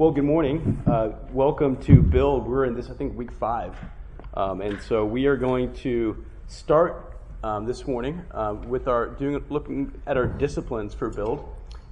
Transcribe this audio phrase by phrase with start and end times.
[0.00, 0.82] Well, good morning.
[0.86, 2.46] Uh, welcome to Build.
[2.48, 3.76] We're in this, I think, week five.
[4.32, 9.44] Um, and so we are going to start um, this morning um, with our doing
[9.50, 11.46] looking at our disciplines for Build.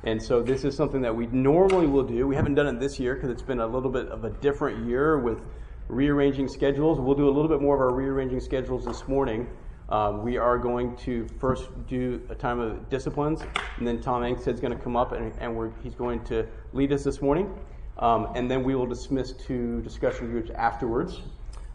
[0.04, 2.26] And so this is something that we normally will do.
[2.26, 4.86] We haven't done it this year because it's been a little bit of a different
[4.86, 5.42] year with
[5.88, 6.98] rearranging schedules.
[6.98, 9.50] We'll do a little bit more of our rearranging schedules this morning.
[9.90, 13.42] Um, we are going to first do a time of disciplines,
[13.76, 16.90] and then Tom Ankstead is going to come up and, and he's going to lead
[16.90, 17.54] us this morning.
[17.98, 21.20] Um, and then we will dismiss to discussion groups afterwards.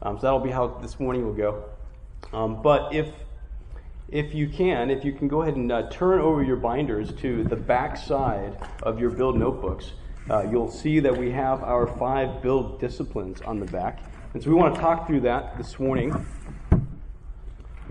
[0.01, 1.65] Um, so that'll be how this morning will go.
[2.31, 3.09] Um, but if
[4.09, 7.43] if you can, if you can go ahead and uh, turn over your binders to
[7.45, 9.93] the back side of your build notebooks,
[10.29, 14.03] uh, you'll see that we have our five build disciplines on the back.
[14.33, 16.13] And so we want to talk through that this morning.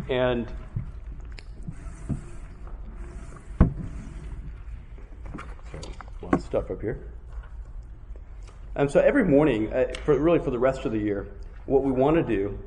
[0.08, 0.46] And
[3.60, 3.64] a
[6.22, 7.11] lot of stuff up here.
[8.74, 11.28] Um, so every morning, uh, for really for the rest of the year,
[11.66, 12.58] what we want to do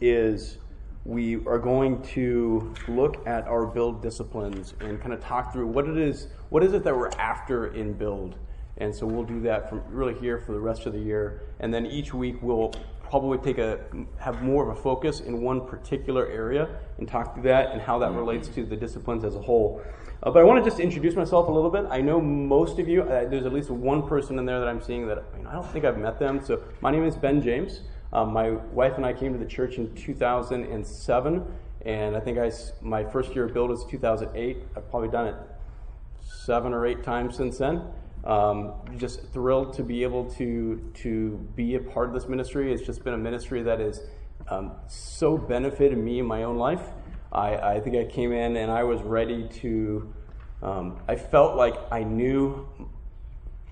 [0.00, 0.58] is
[1.04, 5.86] we are going to look at our build disciplines and kind of talk through what
[5.86, 8.34] it is, what is it that we're after in build.
[8.78, 11.42] And so we'll do that from really here for the rest of the year.
[11.60, 12.74] And then each week we'll
[13.08, 13.78] probably take a
[14.18, 16.68] have more of a focus in one particular area
[16.98, 19.80] and talk through that and how that relates to the disciplines as a whole.
[20.22, 21.86] Uh, but I want to just introduce myself a little bit.
[21.88, 23.02] I know most of you.
[23.02, 25.86] Uh, there's at least one person in there that I'm seeing that I, don't think
[25.86, 26.44] I've met them.
[26.44, 27.80] So my name is Ben James.
[28.12, 31.44] Um, my wife and I came to the church in 2007,
[31.86, 34.58] and I think I my first year of build was 2008.
[34.76, 35.36] I've probably done it
[36.22, 37.82] seven or eight times since then.
[38.24, 42.74] Um, just thrilled to be able to to be a part of this ministry.
[42.74, 44.02] It's just been a ministry that has
[44.50, 46.82] um, so benefited me in my own life.
[47.32, 50.12] I, I, think I came in and I was ready to.
[50.62, 52.68] Um, I felt like I knew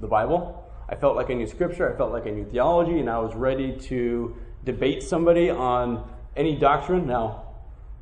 [0.01, 0.65] the Bible.
[0.89, 1.93] I felt like I knew Scripture.
[1.93, 6.57] I felt like I knew theology, and I was ready to debate somebody on any
[6.57, 7.07] doctrine.
[7.07, 7.45] Now,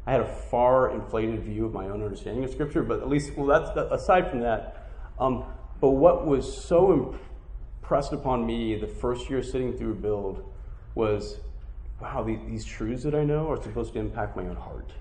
[0.07, 3.37] I had a far inflated view of my own understanding of Scripture, but at least,
[3.37, 4.91] well, that's aside from that.
[5.19, 5.45] Um,
[5.81, 7.19] but what was so
[7.83, 10.45] impressed upon me the first year sitting through a Build
[10.95, 11.39] was
[12.01, 14.93] wow, these, these truths that I know are supposed to impact my own heart.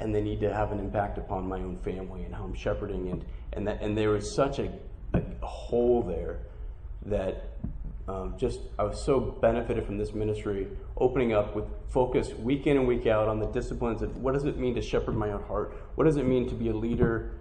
[0.00, 3.10] And they need to have an impact upon my own family and how I'm shepherding.
[3.10, 4.72] And, and, that, and there was such a,
[5.12, 6.38] a hole there
[7.06, 7.50] that
[8.08, 10.66] um, just I was so benefited from this ministry,
[10.96, 14.44] opening up with focus week in and week out on the disciplines of what does
[14.44, 15.76] it mean to shepherd my own heart?
[15.94, 17.32] What does it mean to be a leader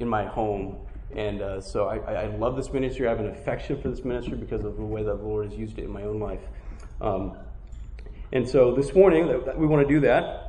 [0.00, 0.78] in my home?
[1.14, 3.06] And uh, so I, I, love this ministry.
[3.06, 5.56] I have an affection for this ministry because of the way that the Lord has
[5.56, 6.40] used it in my own life.
[7.00, 7.36] Um,
[8.32, 10.45] and so this morning, we want to do that.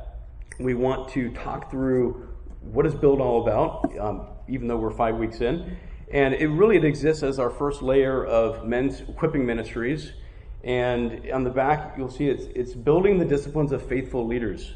[0.58, 2.28] We want to talk through
[2.60, 5.76] what is Build all about, um, even though we're five weeks in.
[6.10, 10.12] And it really it exists as our first layer of men's equipping ministries.
[10.64, 14.72] And on the back, you'll see it's, it's building the disciplines of faithful leaders.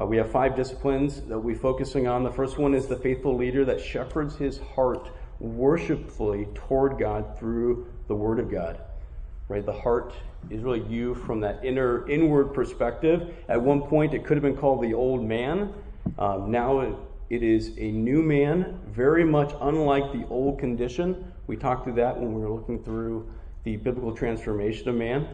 [0.00, 2.22] Uh, we have five disciplines that we're focusing on.
[2.22, 7.88] The first one is the faithful leader that shepherds his heart worshipfully toward God through
[8.06, 8.80] the Word of God.
[9.48, 9.66] Right?
[9.66, 10.14] The heart
[10.50, 13.34] is really you from that inner, inward perspective.
[13.48, 15.72] At one point, it could have been called the old man.
[16.18, 16.80] Um, now
[17.30, 21.32] it is a new man, very much unlike the old condition.
[21.46, 23.30] We talked through that when we were looking through
[23.64, 25.28] the biblical transformation of man.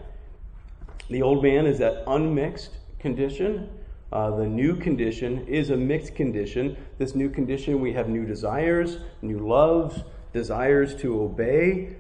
[1.10, 3.69] The old man is that unmixed condition
[4.10, 6.76] uh, the new condition is a mixed condition.
[6.96, 10.02] This new condition, we have new desires, new loves,
[10.32, 11.96] desires to obey,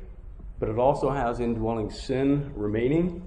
[0.58, 3.22] but it also has indwelling sin remaining.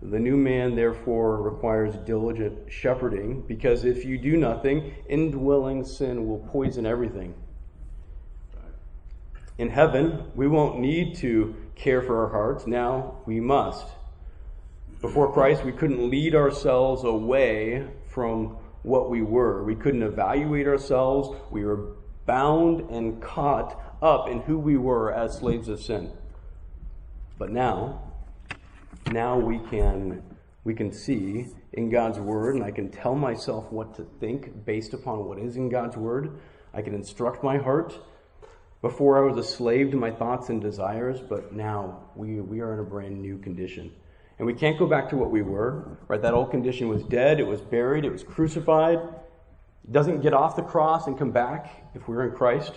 [0.00, 6.38] The new man, therefore, requires diligent shepherding because if you do nothing, indwelling sin will
[6.38, 7.34] poison everything.
[9.58, 12.66] In heaven, we won't need to care for our hearts.
[12.66, 13.86] Now we must.
[15.00, 19.64] Before Christ, we couldn't lead ourselves away from what we were.
[19.64, 21.36] We couldn't evaluate ourselves.
[21.50, 26.12] We were bound and caught up in who we were as slaves of sin.
[27.38, 28.02] But now,
[29.12, 30.22] now we can
[30.64, 34.92] we can see in God's word and I can tell myself what to think based
[34.92, 36.40] upon what is in God's word.
[36.74, 37.98] I can instruct my heart.
[38.82, 42.74] Before I was a slave to my thoughts and desires, but now we, we are
[42.74, 43.90] in a brand new condition.
[44.38, 46.22] And we can't go back to what we were, right?
[46.22, 48.98] That old condition was dead, it was buried, it was crucified.
[48.98, 52.74] It doesn't get off the cross and come back if we're in Christ.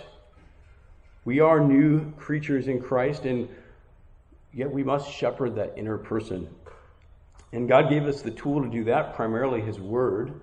[1.24, 3.48] We are new creatures in Christ, and
[4.52, 6.48] yet we must shepherd that inner person.
[7.52, 10.40] And God gave us the tool to do that, primarily His Word.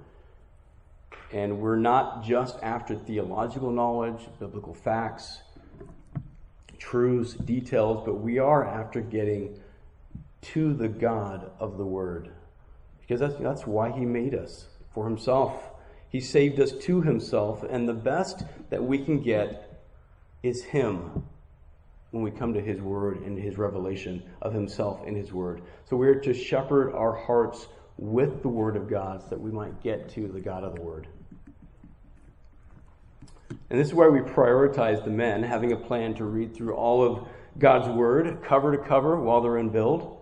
[1.31, 5.39] And we're not just after theological knowledge, biblical facts,
[6.77, 9.59] truths, details, but we are after getting
[10.41, 12.29] to the God of the Word.
[13.01, 15.71] Because that's, that's why He made us, for Himself.
[16.09, 19.81] He saved us to Himself, and the best that we can get
[20.41, 21.23] is Him
[22.11, 25.61] when we come to His Word and His revelation of Himself in His Word.
[25.89, 27.67] So we're to shepherd our hearts
[27.97, 30.81] with the Word of God so that we might get to the God of the
[30.81, 31.07] Word.
[33.69, 37.03] And this is why we prioritize the men having a plan to read through all
[37.03, 37.27] of
[37.59, 40.15] God's Word, cover to cover, while they're in build.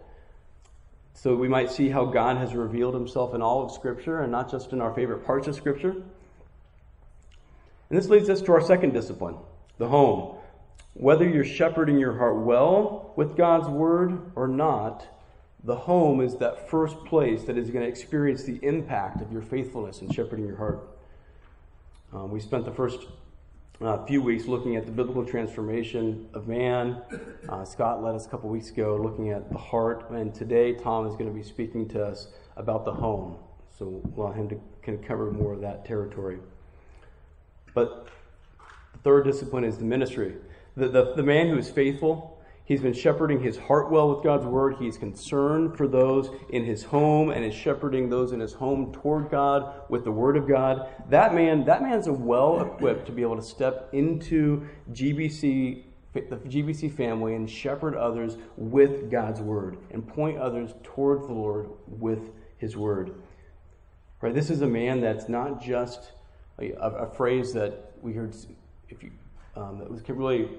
[1.13, 4.51] So we might see how God has revealed himself in all of Scripture and not
[4.51, 5.91] just in our favorite parts of Scripture.
[5.91, 9.37] And this leads us to our second discipline,
[9.77, 10.36] the home.
[10.99, 15.05] Whether you're shepherding your heart well with God's Word or not,
[15.63, 19.43] the home is that first place that is going to experience the impact of your
[19.43, 20.89] faithfulness in shepherding your heart.
[22.11, 23.01] Um, we spent the first
[23.79, 26.99] uh, few weeks looking at the biblical transformation of man.
[27.47, 31.05] Uh, Scott led us a couple weeks ago looking at the heart, and today Tom
[31.05, 33.37] is going to be speaking to us about the home.
[33.77, 36.39] So we'll allow him to can cover more of that territory.
[37.75, 38.07] But
[38.93, 40.37] the third discipline is the ministry.
[40.77, 42.37] The, the, the man who is faithful
[42.67, 44.75] He's been shepherding his heart well with God's word.
[44.77, 49.31] He's concerned for those in his home and is shepherding those in his home toward
[49.31, 50.89] God with the word of God.
[51.09, 56.35] That man, that man's a well equipped to be able to step into GBC, the
[56.35, 62.31] GBC family and shepherd others with God's word and point others towards the Lord with
[62.57, 63.15] his word.
[64.19, 64.33] Right?
[64.33, 66.11] This is a man that's not just
[66.59, 68.35] a, a phrase that we heard
[68.89, 69.11] if you
[69.57, 70.49] um, that was really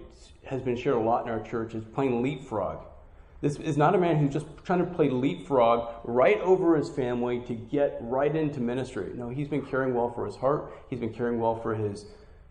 [0.44, 2.84] has been shared a lot in our church is playing leapfrog.
[3.40, 7.40] This is not a man who's just trying to play leapfrog right over his family
[7.46, 9.12] to get right into ministry.
[9.14, 10.72] No, he's been caring well for his heart.
[10.90, 12.06] He's been caring well for his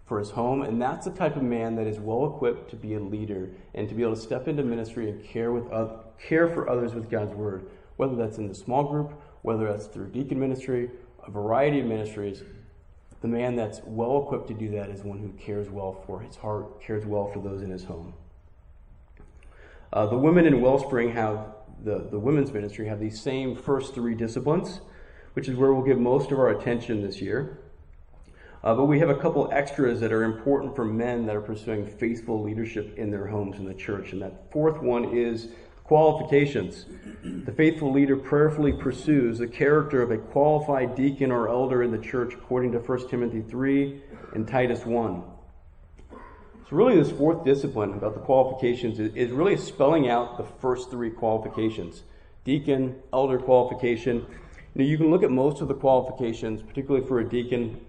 [0.06, 2.94] for his home, and that's the type of man that is well equipped to be
[2.94, 6.48] a leader and to be able to step into ministry and care with uh, care
[6.48, 7.70] for others with God's word.
[7.98, 9.12] Whether that's in the small group,
[9.42, 10.90] whether that's through deacon ministry,
[11.26, 12.42] a variety of ministries,
[13.22, 16.36] the man that's well equipped to do that is one who cares well for his
[16.36, 18.14] heart, cares well for those in his home.
[19.92, 24.14] Uh, the women in Wellspring have, the, the women's ministry, have these same first three
[24.14, 24.82] disciplines,
[25.34, 27.60] which is where we'll give most of our attention this year.
[28.64, 31.86] Uh, but we have a couple extras that are important for men that are pursuing
[31.86, 34.12] faithful leadership in their homes in the church.
[34.12, 35.50] And that fourth one is
[35.88, 36.86] Qualifications.
[37.24, 41.98] The faithful leader prayerfully pursues the character of a qualified deacon or elder in the
[41.98, 44.02] church according to 1 Timothy 3
[44.34, 45.24] and Titus 1.
[46.70, 51.10] So, really, this fourth discipline about the qualifications is really spelling out the first three
[51.10, 52.04] qualifications
[52.44, 54.26] deacon, elder qualification.
[54.76, 57.80] Now, you can look at most of the qualifications, particularly for a deacon,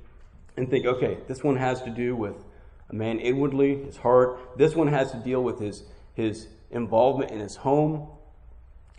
[0.57, 2.45] and think, okay, this one has to do with
[2.91, 4.57] a man inwardly, his heart.
[4.57, 5.83] This one has to deal with his,
[6.15, 8.09] his involvement in his home.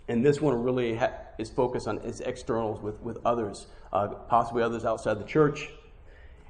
[0.08, 4.64] And this one really ha- is focused on his externals with, with others, uh, possibly
[4.64, 5.70] others outside the church.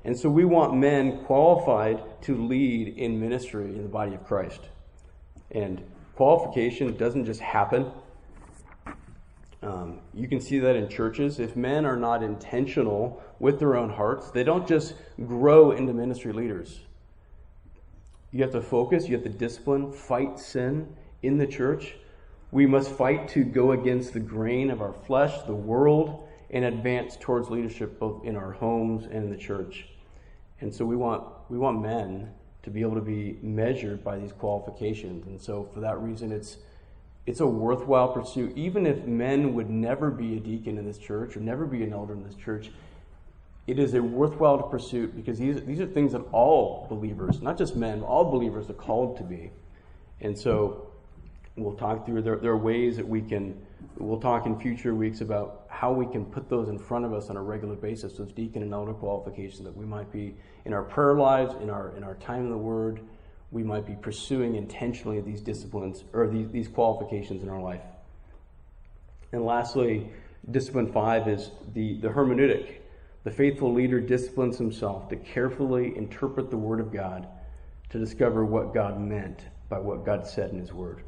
[0.06, 4.62] And so we want men qualified to lead in ministry in the body of Christ.
[5.52, 5.84] And
[6.16, 7.92] qualification doesn't just happen.
[9.62, 11.40] Um, you can see that in churches.
[11.40, 14.94] If men are not intentional with their own hearts, they don't just
[15.26, 16.80] grow into ministry leaders.
[18.32, 21.96] You have to focus, you have to discipline, fight sin, in the church.
[22.52, 27.18] We must fight to go against the grain of our flesh, the world, and advance
[27.20, 29.88] towards leadership both in our homes and in the church.
[30.62, 32.32] And so we want we want men
[32.64, 35.28] to be able to be measured by these qualifications.
[35.28, 36.58] And so for that reason it's
[37.26, 38.58] it's a worthwhile pursuit.
[38.58, 41.94] Even if men would never be a deacon in this church or never be an
[41.94, 42.72] elder in this church,
[43.68, 47.76] it is a worthwhile pursuit because these, these are things that all believers, not just
[47.76, 49.52] men, all believers are called to be.
[50.22, 50.89] And so
[51.64, 53.60] We'll talk through, there, there are ways that we can,
[53.98, 57.30] we'll talk in future weeks about how we can put those in front of us
[57.30, 60.36] on a regular basis, those deacon and elder qualifications that we might be
[60.66, 63.02] in our prayer lives, in our, in our time in the Word,
[63.52, 67.82] we might be pursuing intentionally these disciplines or these, these qualifications in our life.
[69.32, 70.10] And lastly,
[70.52, 72.76] discipline five is the, the hermeneutic.
[73.24, 77.28] The faithful leader disciplines himself to carefully interpret the Word of God
[77.90, 81.04] to discover what God meant by what God said in His Word.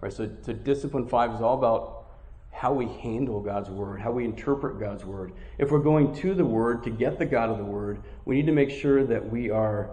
[0.00, 0.12] Right?
[0.12, 2.06] So, so discipline five is all about
[2.52, 5.32] how we handle God's word, how we interpret God's word.
[5.58, 8.46] If we're going to the word to get the God of the word, we need
[8.46, 9.90] to make sure that we are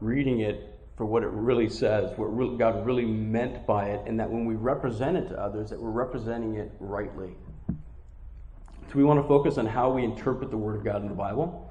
[0.00, 4.30] reading it for what it really says, what God really meant by it, and that
[4.30, 7.34] when we represent it to others, that we're representing it rightly.
[7.68, 11.14] So we want to focus on how we interpret the Word of God in the
[11.14, 11.65] Bible.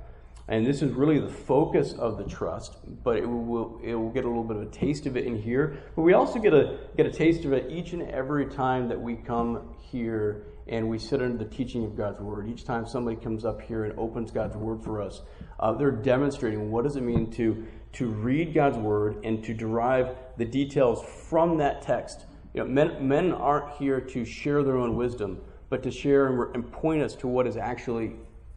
[0.47, 4.25] And this is really the focus of the trust, but it will, it will get
[4.25, 5.81] a little bit of a taste of it in here.
[5.95, 9.01] But we also get a, get a taste of it each and every time that
[9.01, 12.47] we come here and we sit under the teaching of God's Word.
[12.47, 15.21] Each time somebody comes up here and opens God's Word for us,
[15.59, 20.15] uh, they're demonstrating what does it mean to, to read God's Word and to derive
[20.37, 22.25] the details from that text.
[22.53, 26.55] You know, men, men aren't here to share their own wisdom, but to share and,
[26.55, 28.13] and point us to what is actually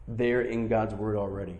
[0.07, 1.59] there in God's Word already.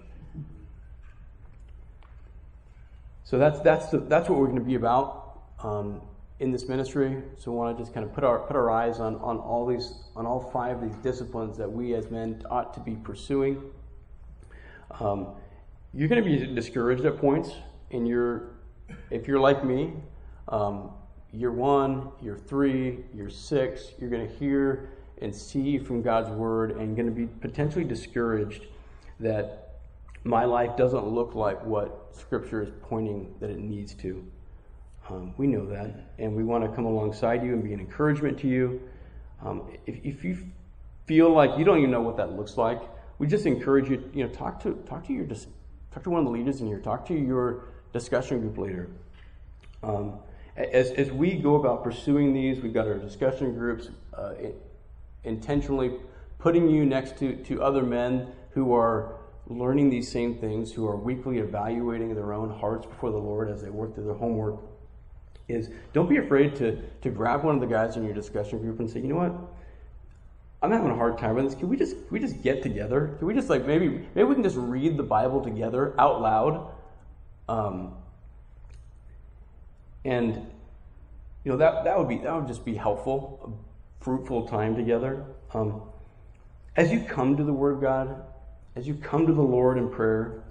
[3.30, 6.02] So that's that's the, that's what we're going to be about um,
[6.40, 7.22] in this ministry.
[7.38, 9.68] So we want to just kind of put our put our eyes on on all
[9.68, 13.62] these on all five of these disciplines that we as men ought to be pursuing.
[15.00, 15.28] Um,
[15.94, 17.52] you're going to be discouraged at points,
[17.92, 18.56] and you're
[19.12, 19.94] if you're like me,
[20.48, 20.90] um,
[21.32, 24.90] year one, year three, year six, you're going to hear
[25.22, 28.66] and see from God's word, and going to be potentially discouraged
[29.20, 29.82] that
[30.24, 34.26] my life doesn't look like what Scripture is pointing that it needs to.
[35.10, 38.38] Um, we know that, and we want to come alongside you and be an encouragement
[38.40, 38.82] to you.
[39.44, 40.38] Um, if, if you
[41.06, 42.82] feel like you don't even know what that looks like,
[43.18, 44.10] we just encourage you.
[44.14, 46.80] You know, talk to talk to your talk to one of the leaders in here.
[46.80, 48.90] Talk to your discussion group leader.
[49.82, 50.20] Um,
[50.56, 54.34] as, as we go about pursuing these, we've got our discussion groups uh,
[55.24, 55.94] intentionally
[56.38, 59.16] putting you next to, to other men who are
[59.50, 63.62] learning these same things, who are weekly evaluating their own hearts before the Lord as
[63.62, 64.60] they work through their homework,
[65.48, 68.80] is don't be afraid to, to grab one of the guys in your discussion group
[68.80, 69.36] and say, you know what?
[70.62, 71.56] I'm having a hard time with this.
[71.56, 73.16] Can we just can we just get together?
[73.18, 76.74] Can we just like maybe maybe we can just read the Bible together out loud?
[77.48, 77.94] Um,
[80.04, 80.36] and
[81.46, 85.26] you know that that would be that would just be helpful, a fruitful time together.
[85.54, 85.82] Um,
[86.76, 88.24] as you come to the Word of God,
[88.76, 90.44] as you come to the Lord in prayer,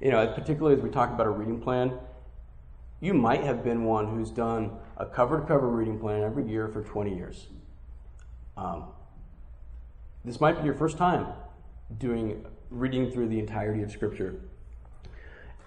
[0.00, 1.92] you know, particularly as we talk about a reading plan,
[3.00, 6.68] you might have been one who's done a cover to cover reading plan every year
[6.68, 7.48] for 20 years.
[8.56, 8.84] Um,
[10.24, 11.26] this might be your first time
[11.98, 14.40] doing reading through the entirety of Scripture.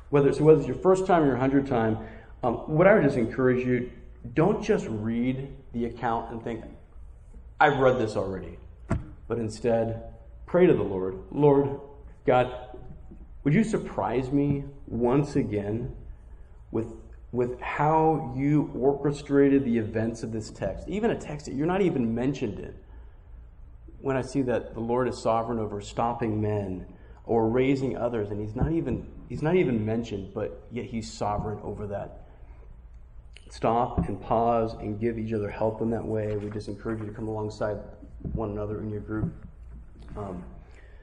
[0.09, 1.97] Whether it's, whether it's your first time or your hundredth time,
[2.43, 3.91] um, what I would just encourage you
[4.33, 6.63] don't just read the account and think,
[7.59, 8.57] I've read this already.
[9.27, 10.14] But instead,
[10.45, 11.79] pray to the Lord Lord,
[12.25, 12.75] God,
[13.43, 15.95] would you surprise me once again
[16.71, 16.93] with,
[17.31, 20.87] with how you orchestrated the events of this text?
[20.87, 22.73] Even a text that you're not even mentioned in.
[23.99, 26.87] When I see that the Lord is sovereign over stopping men
[27.23, 31.59] or raising others, and he's not even he's not even mentioned, but yet he's sovereign
[31.63, 32.25] over that.
[33.49, 36.35] Stop and pause and give each other help in that way.
[36.35, 37.77] We just encourage you to come alongside
[38.33, 39.33] one another in your group.
[40.17, 40.43] Um,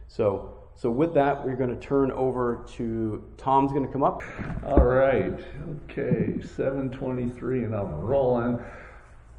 [0.09, 4.23] so, so with that, we're going to turn over to Tom's going to come up.
[4.65, 5.39] All right.
[5.85, 6.41] Okay.
[6.43, 8.59] 723, and I'm rolling.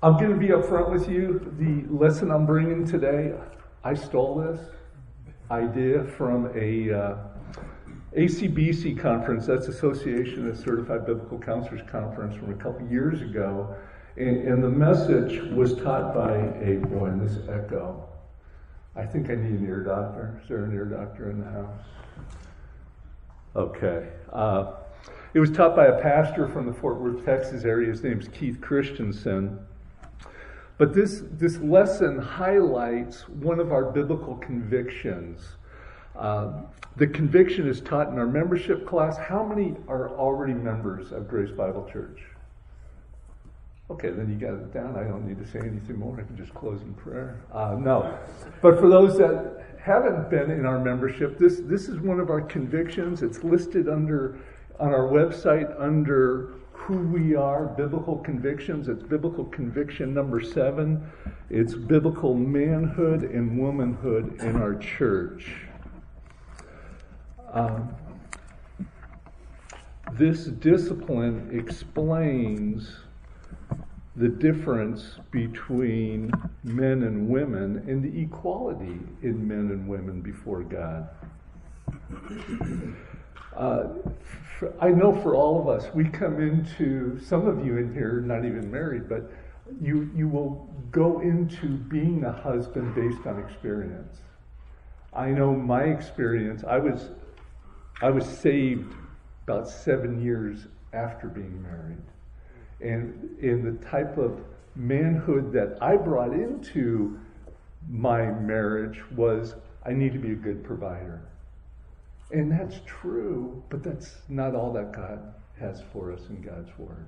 [0.01, 1.53] I'm going to be upfront with you.
[1.59, 3.33] The lesson I'm bringing today,
[3.83, 4.59] I stole this
[5.49, 7.15] idea from a uh,
[8.17, 9.45] ACBC conference.
[9.45, 13.75] That's Association of Certified Biblical Counselors conference from a couple years ago.
[14.17, 18.07] And, and the message was taught by a boy in this echo.
[18.95, 20.39] I think I need an ear doctor.
[20.43, 21.79] Is there an ear doctor in the house?
[23.55, 24.09] Okay.
[24.31, 24.73] Uh,
[25.33, 27.89] it was taught by a pastor from the Fort Worth, Texas area.
[27.89, 29.59] His name's Keith Christensen.
[30.77, 35.41] But this, this lesson highlights one of our biblical convictions.
[36.15, 36.61] Uh,
[36.95, 39.17] the conviction is taught in our membership class.
[39.17, 42.19] How many are already members of Grace Bible Church?
[43.93, 44.95] Okay, then you got it down.
[44.97, 46.19] I don't need to say anything more.
[46.19, 47.39] I can just close in prayer.
[47.51, 48.17] Uh, no.
[48.59, 52.41] But for those that haven't been in our membership, this, this is one of our
[52.41, 53.21] convictions.
[53.21, 54.39] It's listed under
[54.79, 58.89] on our website under who we are, biblical convictions.
[58.89, 61.07] It's biblical conviction number seven.
[61.51, 65.53] It's biblical manhood and womanhood in our church.
[67.51, 67.95] Um,
[70.13, 73.02] this discipline explains
[74.15, 76.31] the difference between
[76.63, 81.09] men and women and the equality in men and women before God.
[83.55, 83.87] Uh,
[84.59, 88.21] for, I know for all of us, we come into, some of you in here,
[88.21, 89.31] not even married, but
[89.81, 94.19] you, you will go into being a husband based on experience.
[95.11, 97.09] I know my experience, I was,
[98.01, 98.93] I was saved
[99.47, 101.97] about seven years after being married
[102.83, 104.39] and in the type of
[104.75, 107.19] manhood that I brought into
[107.89, 111.21] my marriage was I need to be a good provider.
[112.31, 117.05] And that's true, but that's not all that God has for us in God's Word.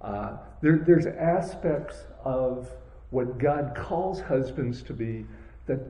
[0.00, 2.70] Uh, there, there's aspects of
[3.10, 5.26] what God calls husbands to be
[5.66, 5.80] that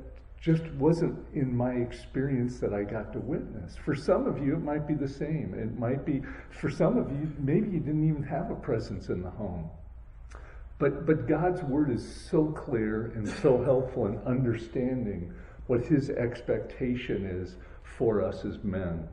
[0.41, 3.77] just wasn't in my experience that I got to witness.
[3.85, 5.55] For some of you, it might be the same.
[5.55, 9.23] It might be, for some of you, maybe you didn't even have a presence in
[9.23, 9.69] the home.
[10.79, 15.33] But, but God's word is so clear and so helpful in understanding
[15.67, 19.09] what his expectation is for us as men.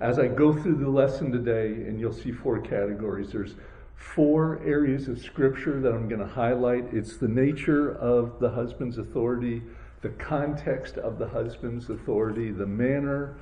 [0.00, 3.54] As I go through the lesson today, and you'll see four categories, there's
[3.94, 6.92] four areas of scripture that I'm going to highlight.
[6.92, 9.62] It's the nature of the husband's authority,
[10.04, 13.38] the context of the husband's authority, the manner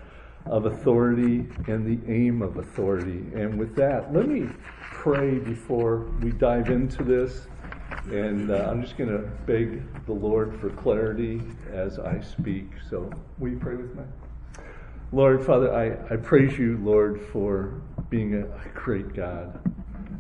[0.47, 3.25] of authority, and the aim of authority.
[3.35, 4.49] And with that, let me
[4.93, 7.49] pray before we dive into this.
[8.13, 11.43] And uh, I'm just going to beg the Lord for clarity
[11.73, 12.69] as I speak.
[12.89, 14.05] So, will you pray with me?
[15.11, 19.61] Lord, Father, I, I praise you, Lord, for being a great God.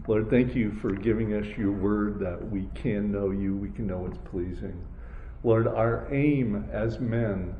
[0.08, 3.86] Lord, thank you for giving us your word that we can know you, we can
[3.86, 4.84] know what's pleasing.
[5.44, 7.54] Lord, our aim as men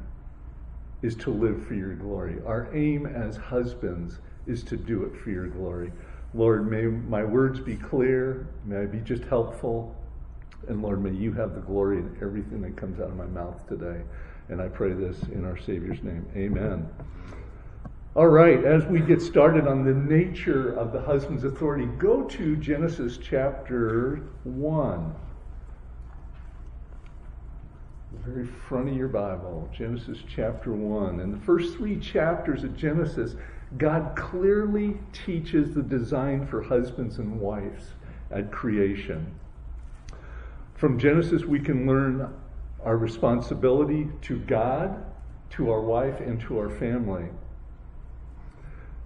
[1.03, 2.37] is to live for your glory.
[2.47, 5.93] Our aim as husbands is to do it for your glory.
[6.35, 9.95] Lord, may my words be clear, may I be just helpful,
[10.69, 13.67] and Lord, may you have the glory in everything that comes out of my mouth
[13.69, 14.03] today.
[14.49, 16.25] And I pray this in our Savior's name.
[16.37, 16.89] Amen.
[18.15, 22.57] All right, as we get started on the nature of the husband's authority, go to
[22.57, 25.15] Genesis chapter 1.
[28.13, 31.21] The very front of your Bible, Genesis chapter 1.
[31.21, 33.37] In the first three chapters of Genesis,
[33.79, 37.95] God clearly teaches the design for husbands and wives
[38.31, 39.35] at creation.
[40.75, 42.35] From Genesis, we can learn
[42.85, 45.03] our responsibility to God,
[45.51, 47.25] to our wife, and to our family.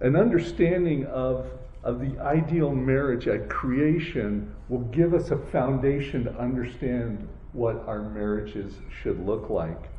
[0.01, 1.49] An understanding of,
[1.81, 8.01] of the ideal marriage at creation will give us a foundation to understand what our
[8.01, 9.89] marriages should look like.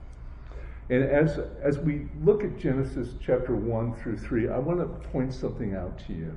[0.90, 5.34] And as, as we look at Genesis chapter 1 through 3, I want to point
[5.34, 6.36] something out to you.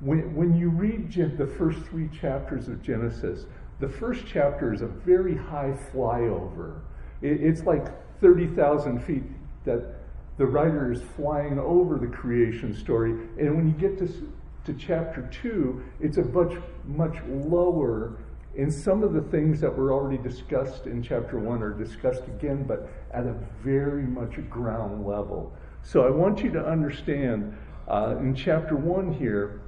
[0.00, 3.46] When, when you read the first three chapters of Genesis,
[3.80, 6.80] the first chapter is a very high flyover.
[7.22, 7.86] It, it's like
[8.20, 9.24] 30,000 feet
[9.64, 9.96] that
[10.38, 13.12] the writer is flying over the creation story.
[13.38, 14.32] And when you get to,
[14.64, 18.18] to chapter 2, it's a much, much lower.
[18.56, 22.64] And some of the things that were already discussed in chapter 1 are discussed again,
[22.64, 25.52] but at a very much ground level.
[25.82, 27.56] So I want you to understand
[27.88, 29.62] uh, in chapter 1 here,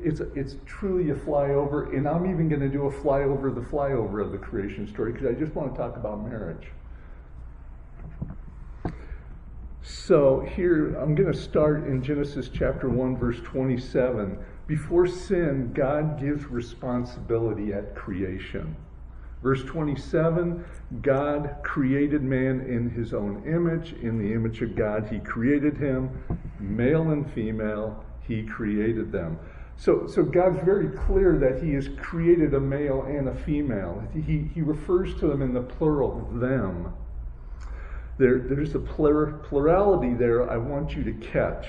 [0.00, 3.60] it's, it's truly a flyover, and I'm even going to do a flyover of the
[3.60, 6.68] flyover of the creation story because I just want to talk about marriage.
[9.82, 14.38] So here, I'm going to start in Genesis chapter 1, verse 27.
[14.72, 18.74] Before sin, God gives responsibility at creation.
[19.42, 20.64] Verse 27
[21.02, 23.92] God created man in his own image.
[24.00, 26.08] In the image of God, he created him.
[26.58, 29.38] Male and female, he created them.
[29.76, 34.02] So, so God's very clear that he has created a male and a female.
[34.14, 36.94] He, he refers to them in the plural, them.
[38.16, 41.68] There, there's a plurality there I want you to catch.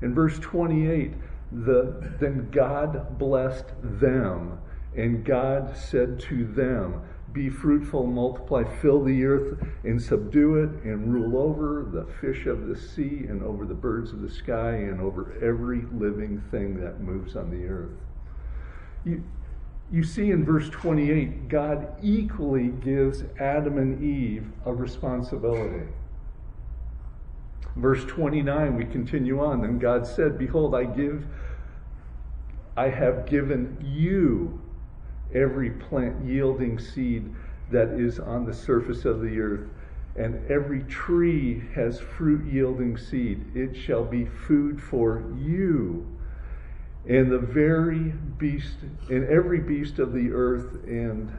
[0.00, 1.12] In verse 28,
[1.54, 4.58] the, then God blessed them,
[4.96, 11.12] and God said to them, Be fruitful, multiply, fill the earth, and subdue it, and
[11.12, 15.00] rule over the fish of the sea, and over the birds of the sky, and
[15.00, 17.96] over every living thing that moves on the earth.
[19.04, 19.22] You,
[19.92, 25.86] you see in verse 28, God equally gives Adam and Eve a responsibility.
[27.76, 29.62] Verse 29, we continue on.
[29.62, 31.26] Then God said, Behold, I give,
[32.76, 34.60] I have given you
[35.34, 37.34] every plant yielding seed
[37.70, 39.68] that is on the surface of the earth,
[40.16, 43.44] and every tree has fruit yielding seed.
[43.54, 46.06] It shall be food for you
[47.06, 48.76] and the very beast,
[49.10, 51.30] and every beast of the earth, and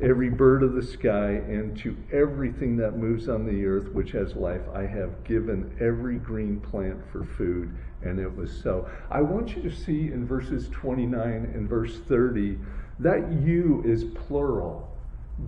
[0.00, 4.34] every bird of the sky, and to everything that moves on the earth which has
[4.36, 7.76] life, I have given every green plant for food.
[8.02, 8.88] And it was so.
[9.10, 12.58] I want you to see in verses 29 and verse 30
[13.00, 14.88] that you is plural.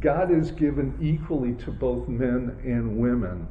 [0.01, 3.47] God is given equally to both men and women.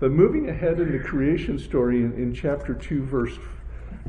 [0.00, 3.38] But moving ahead in the creation story in, in chapter 2, verse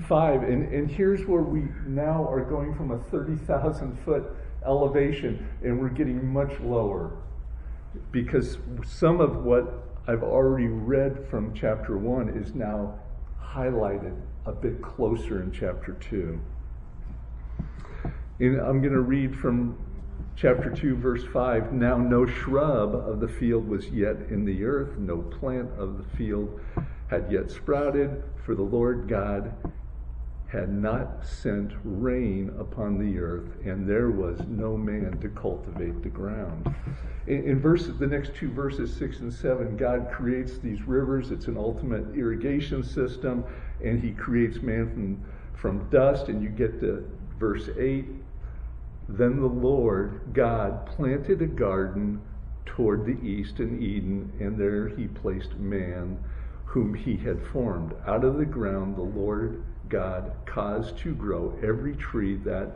[0.08, 0.44] 5.
[0.44, 4.24] And, and here's where we now are going from a 30,000 foot
[4.66, 7.12] elevation and we're getting much lower.
[8.12, 13.00] because some of what I've already read from chapter 1 is now
[13.42, 16.40] highlighted a bit closer in chapter 2.
[18.40, 19.78] And I'm going to read from
[20.36, 21.72] chapter 2, verse 5.
[21.74, 26.18] Now, no shrub of the field was yet in the earth, no plant of the
[26.18, 26.60] field
[27.08, 29.54] had yet sprouted, for the Lord God
[30.56, 36.10] had not sent rain upon the earth, and there was no man to cultivate the
[36.10, 36.74] ground.
[37.28, 41.32] In, in verses, the next two verses, six and seven, God creates these rivers.
[41.32, 43.44] It's an ultimate irrigation system,
[43.84, 45.24] and He creates man from
[45.56, 46.30] from dust.
[46.30, 48.06] And you get to verse eight.
[49.10, 52.22] Then the Lord God planted a garden
[52.66, 56.18] toward the east in Eden, and there He placed man,
[56.76, 58.98] whom He had formed out of the ground.
[58.98, 62.76] The Lord God caused to grow every tree that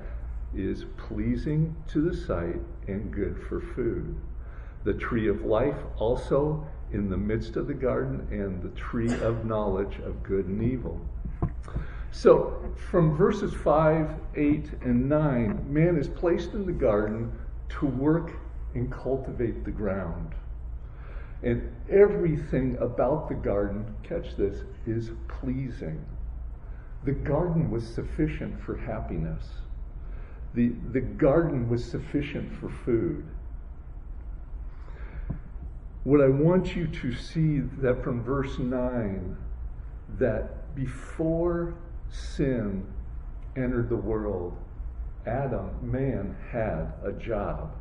[0.56, 4.16] is pleasing to the sight and good for food.
[4.86, 9.44] The tree of life also in the midst of the garden, and the tree of
[9.44, 11.02] knowledge of good and evil.
[12.12, 18.32] So, from verses 5, 8, and 9, man is placed in the garden to work
[18.76, 20.36] and cultivate the ground.
[21.42, 26.04] And everything about the garden, catch this, is pleasing.
[27.06, 29.46] The garden was sufficient for happiness.
[30.54, 33.24] The, the garden was sufficient for food.
[36.04, 39.38] What I want you to see that from verse 9,
[40.18, 41.76] that before
[42.10, 42.86] sin
[43.56, 44.58] entered the world,
[45.26, 47.72] Adam, man, had a job.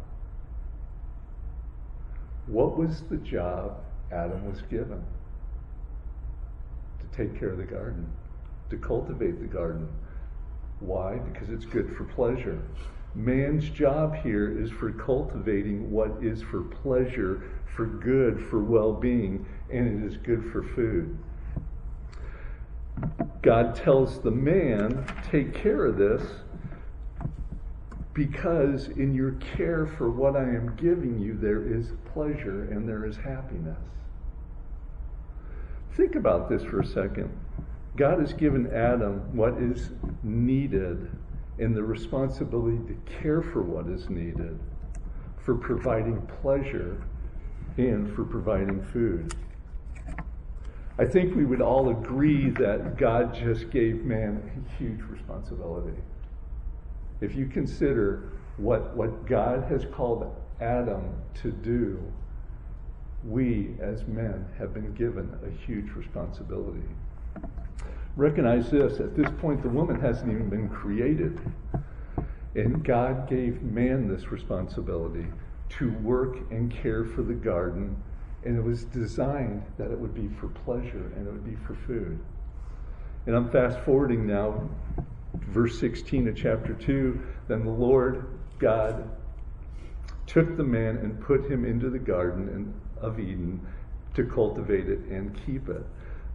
[2.49, 3.79] What was the job
[4.11, 5.03] Adam was given?
[7.01, 8.11] To take care of the garden
[8.71, 9.89] to cultivate the garden.
[10.81, 11.17] Why?
[11.17, 12.61] Because it's good for pleasure.
[13.15, 17.43] Man's job here is for cultivating what is for pleasure,
[17.75, 21.19] for good, for well being, and it is good for food.
[23.43, 26.23] God tells the man, take care of this
[28.19, 33.07] because in your care for what I am giving you, there is pleasure and there
[33.07, 33.79] is happiness.
[35.97, 37.31] Think about this for a second.
[37.97, 39.91] God has given Adam what is
[40.25, 41.09] needed
[41.61, 44.59] and the responsibility to care for what is needed,
[45.45, 47.01] for providing pleasure
[47.77, 49.33] and for providing food.
[50.99, 55.95] I think we would all agree that God just gave man a huge responsibility.
[57.21, 61.05] If you consider what, what God has called Adam
[61.43, 62.01] to do,
[63.25, 66.89] we as men have been given a huge responsibility
[68.19, 71.39] recognize this at this point, the woman hasn't even been created.
[72.55, 75.27] And God gave man this responsibility
[75.71, 77.97] to work and care for the garden.
[78.45, 81.75] And it was designed that it would be for pleasure and it would be for
[81.87, 82.19] food.
[83.27, 84.69] And I'm fast forwarding now,
[85.45, 87.21] verse 16 of chapter 2.
[87.49, 88.27] Then the Lord
[88.59, 89.09] God
[90.27, 93.61] took the man and put him into the garden of Eden
[94.15, 95.85] to cultivate it and keep it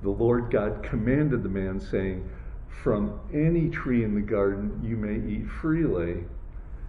[0.03, 2.29] the Lord God commanded the man, saying,
[2.67, 6.25] From any tree in the garden you may eat freely.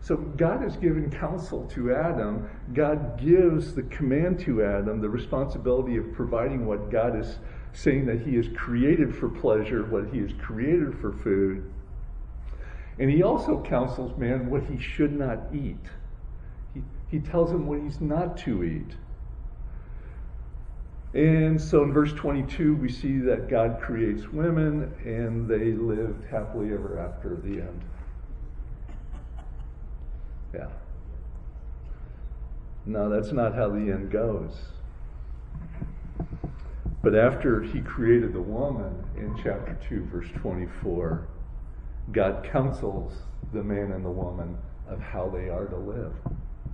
[0.01, 2.51] So God has given counsel to Adam.
[2.75, 7.39] God gives the command to Adam, the responsibility of providing what God is
[7.73, 11.73] saying that he is created for pleasure, what he is created for food.
[12.99, 15.85] And he also counsels man what he should not eat.
[16.75, 18.95] He, he tells him what he's not to eat.
[21.15, 26.73] And so in verse 22, we see that God creates women and they lived happily
[26.73, 27.85] ever after the end.
[30.53, 30.69] Yeah.
[32.87, 34.57] No, that's not how the end goes.
[37.03, 41.29] But after he created the woman in chapter 2, verse 24,
[42.13, 43.13] God counsels
[43.53, 44.57] the man and the woman
[44.89, 46.13] of how they are to live.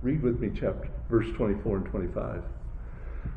[0.01, 2.43] Read with me chapter verse 24 and 25.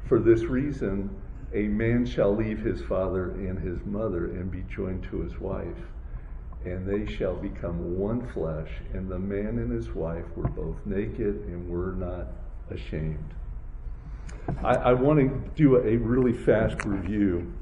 [0.08, 1.10] For this reason,
[1.52, 5.76] a man shall leave his father and his mother and be joined to his wife,
[6.64, 8.70] and they shall become one flesh.
[8.92, 12.28] And the man and his wife were both naked and were not
[12.70, 13.34] ashamed.
[14.62, 17.52] I, I want to do a really fast review.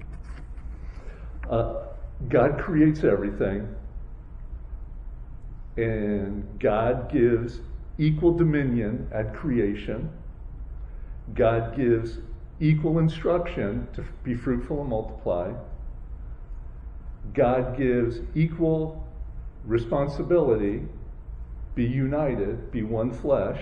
[1.49, 1.85] Uh,
[2.29, 3.69] God creates everything,
[5.77, 7.61] and God gives
[7.99, 10.11] equal dominion at creation
[11.35, 12.19] God gives
[12.61, 15.53] equal instruction to be fruitful and multiply.
[17.33, 19.07] God gives equal
[19.65, 20.83] responsibility,
[21.75, 23.61] be united, be one flesh.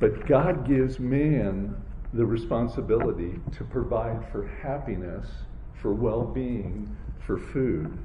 [0.00, 1.76] But God gives man
[2.14, 5.26] the responsibility to provide for happiness,
[5.74, 7.98] for well being, for food.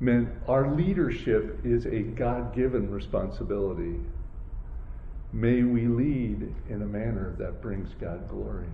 [0.00, 4.00] Men, our leadership is a God given responsibility.
[5.32, 8.66] May we lead in a manner that brings God glory.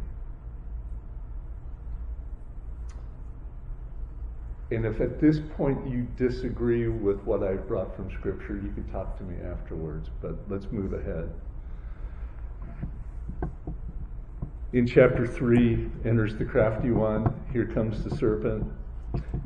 [4.70, 8.86] And if at this point you disagree with what I've brought from Scripture, you can
[8.92, 11.30] talk to me afterwards, but let's move ahead.
[14.74, 17.32] In chapter 3 enters the crafty one.
[17.52, 18.70] Here comes the serpent.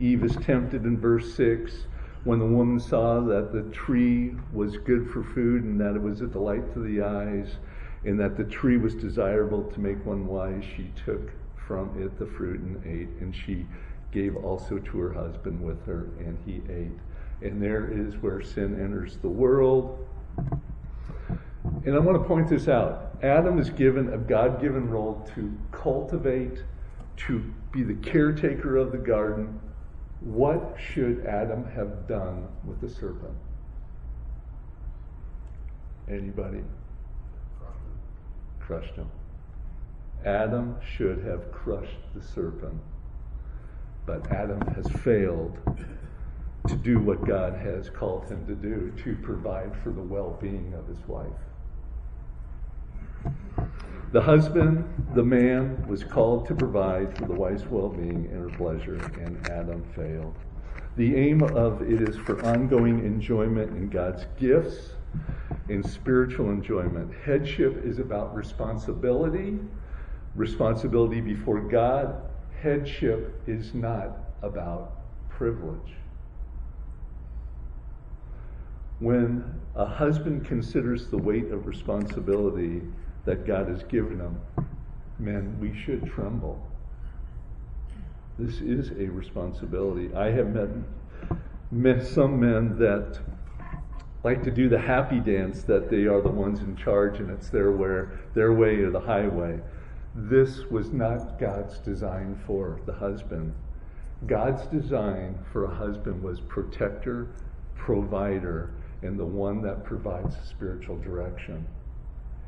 [0.01, 1.87] Eve is tempted in verse 6
[2.25, 6.21] when the woman saw that the tree was good for food and that it was
[6.21, 7.57] a delight to the eyes
[8.05, 11.31] and that the tree was desirable to make one wise, she took
[11.67, 13.67] from it the fruit and ate, and she
[14.11, 16.99] gave also to her husband with her, and he ate.
[17.41, 20.07] And there is where sin enters the world.
[21.85, 23.17] And I want to point this out.
[23.23, 26.63] Adam is given a God given role to cultivate,
[27.17, 27.39] to
[27.71, 29.61] be the caretaker of the garden.
[30.25, 33.37] What should Adam have done with the serpent?
[36.09, 36.63] Anybody?
[38.61, 39.11] Crushed him.
[40.25, 42.81] Adam should have crushed the serpent.
[44.07, 45.59] But Adam has failed
[46.69, 50.73] to do what God has called him to do to provide for the well being
[50.75, 51.27] of his wife.
[54.13, 58.51] The husband, the man, was called to provide for the wife's well being and her
[58.51, 60.35] pleasure, and Adam failed.
[60.97, 64.91] The aim of it is for ongoing enjoyment in God's gifts,
[65.71, 67.11] in spiritual enjoyment.
[67.25, 69.59] Headship is about responsibility,
[70.35, 72.15] responsibility before God.
[72.61, 74.93] Headship is not about
[75.31, 75.95] privilege.
[78.99, 82.83] When a husband considers the weight of responsibility
[83.25, 84.41] that God has given them,
[85.19, 86.61] men, we should tremble.
[88.39, 90.15] This is a responsibility.
[90.15, 90.69] I have met,
[91.71, 93.21] met some men that
[94.25, 97.51] like to do the happy dance that they are the ones in charge and it's
[97.51, 98.05] their way,
[98.35, 99.61] their way or the highway.
[100.15, 103.55] This was not God's design for the husband.
[104.27, 107.29] God's design for a husband was protector,
[107.75, 108.71] provider,
[109.03, 111.67] and the one that provides spiritual direction.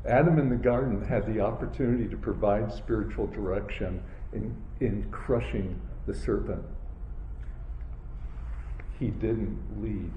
[0.07, 4.01] Adam in the garden had the opportunity to provide spiritual direction
[4.33, 6.63] in, in crushing the serpent.
[8.99, 10.11] He didn't lead.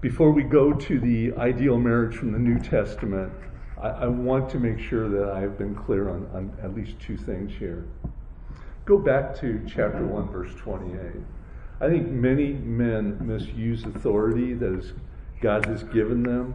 [0.00, 3.32] Before we go to the ideal marriage from the New Testament,
[3.80, 7.16] I, I want to make sure that I've been clear on, on at least two
[7.16, 7.86] things here.
[8.86, 10.98] Go back to chapter 1, verse 28.
[11.80, 14.92] I think many men misuse authority that is
[15.40, 16.54] God has given them.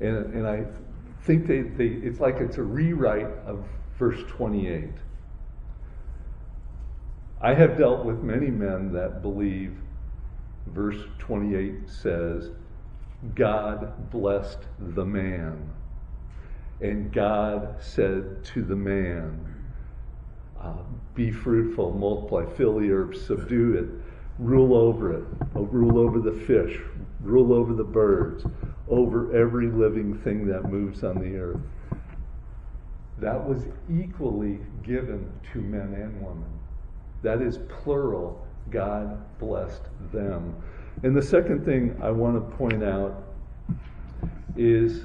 [0.00, 0.64] And, and I
[1.24, 3.64] think they, they, it's like it's a rewrite of
[3.98, 4.88] verse 28.
[7.40, 9.76] I have dealt with many men that believe
[10.66, 12.50] verse 28 says,
[13.34, 15.70] God blessed the man.
[16.80, 19.40] And God said to the man,
[20.60, 20.74] uh,
[21.14, 24.02] Be fruitful, multiply, fill the earth, subdue it,
[24.38, 26.80] rule over it, rule over the fish,
[27.20, 28.44] rule over the birds,
[28.88, 31.60] over every living thing that moves on the earth.
[33.18, 36.50] That was equally given to men and women.
[37.22, 38.44] That is plural.
[38.70, 40.54] God blessed them.
[41.02, 43.24] And the second thing I want to point out
[44.56, 45.02] is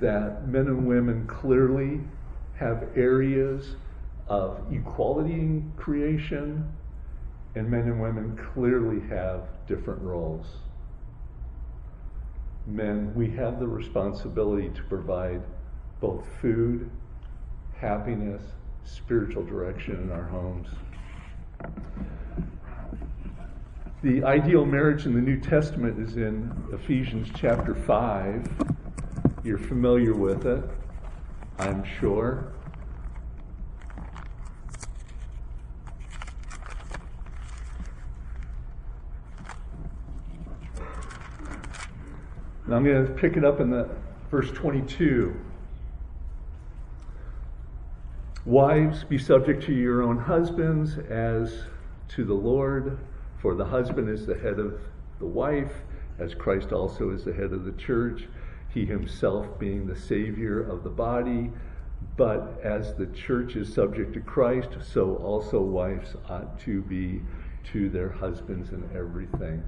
[0.00, 2.00] that men and women clearly
[2.56, 3.76] have areas
[4.28, 6.70] of equality in creation,
[7.58, 10.46] and men and women clearly have different roles
[12.68, 15.42] men, we have the responsibility to provide
[16.00, 16.90] both food,
[17.76, 18.42] happiness,
[18.84, 20.68] spiritual direction in our homes.
[24.02, 28.48] The ideal marriage in the New Testament is in Ephesians chapter 5.
[29.42, 30.62] You're familiar with it,
[31.58, 32.52] I'm sure.
[42.68, 43.88] And I'm going to pick it up in the
[44.30, 45.34] verse 22.
[48.44, 51.62] Wives, be subject to your own husbands as
[52.08, 52.98] to the Lord,
[53.38, 54.82] for the husband is the head of
[55.18, 55.72] the wife,
[56.18, 58.28] as Christ also is the head of the church,
[58.68, 61.50] he himself being the Savior of the body.
[62.18, 67.22] But as the church is subject to Christ, so also wives ought to be
[67.72, 69.62] to their husbands in everything.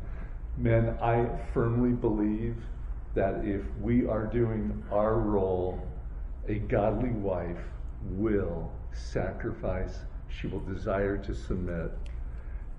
[0.58, 2.56] Men, I firmly believe
[3.14, 5.80] that if we are doing our role,
[6.48, 7.58] a godly wife
[8.10, 11.90] will sacrifice, she will desire to submit,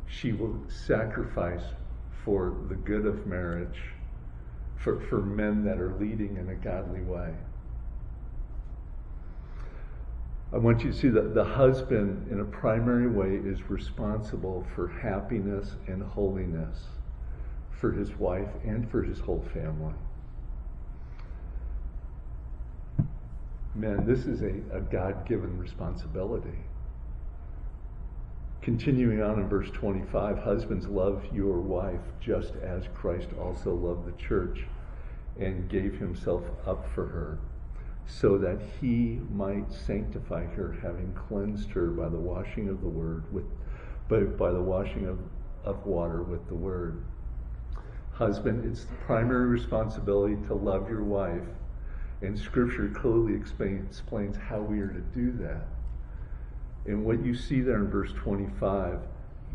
[0.07, 1.63] she will sacrifice
[2.23, 3.81] for the good of marriage,
[4.77, 7.33] for, for men that are leading in a godly way.
[10.53, 14.89] I want you to see that the husband, in a primary way, is responsible for
[14.89, 16.87] happiness and holiness
[17.71, 19.93] for his wife and for his whole family.
[23.73, 26.59] Men, this is a, a God given responsibility.
[28.61, 34.21] Continuing on in verse 25, husbands, love your wife just as Christ also loved the
[34.21, 34.65] church
[35.39, 37.39] and gave himself up for her,
[38.05, 43.23] so that he might sanctify her, having cleansed her by the washing of the word
[43.33, 43.45] with
[44.09, 45.17] by, by the washing of,
[45.63, 47.01] of water with the word.
[48.11, 51.47] Husband, it's the primary responsibility to love your wife,
[52.21, 55.67] and scripture clearly explain, explains how we are to do that.
[56.85, 58.99] And what you see there in verse 25,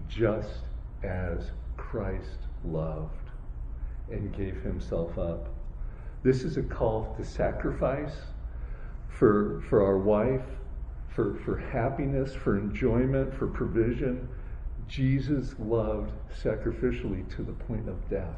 [0.08, 0.60] just
[1.02, 3.30] as Christ loved
[4.10, 5.48] and gave himself up.
[6.22, 8.16] This is a call to sacrifice
[9.08, 10.44] for, for our wife,
[11.08, 14.28] for, for happiness, for enjoyment, for provision.
[14.88, 18.36] Jesus loved sacrificially to the point of death.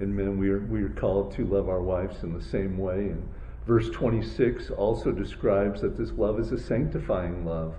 [0.00, 3.10] And men, we are, we are called to love our wives in the same way.
[3.10, 3.28] And
[3.66, 7.74] verse 26 also describes that this love is a sanctifying love.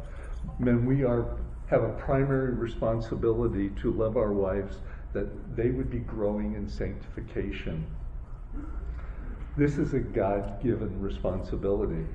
[0.60, 4.78] Men, we are, have a primary responsibility to love our wives
[5.14, 7.86] that they would be growing in sanctification.
[9.58, 12.06] This is a God given responsibility.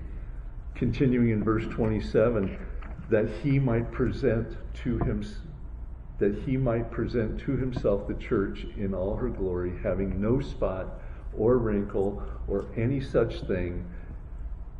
[0.74, 2.58] Continuing in verse 27,
[3.10, 5.24] that he might present to him
[6.18, 11.00] that he might present to himself the church in all her glory, having no spot
[11.36, 13.84] or wrinkle or any such thing,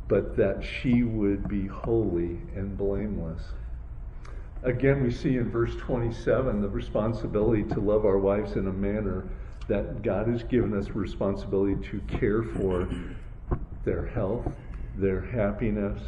[0.07, 3.41] but that she would be holy and blameless.
[4.63, 9.27] Again, we see in verse 27 the responsibility to love our wives in a manner
[9.67, 12.87] that God has given us responsibility to care for
[13.83, 14.47] their health,
[14.95, 16.01] their happiness,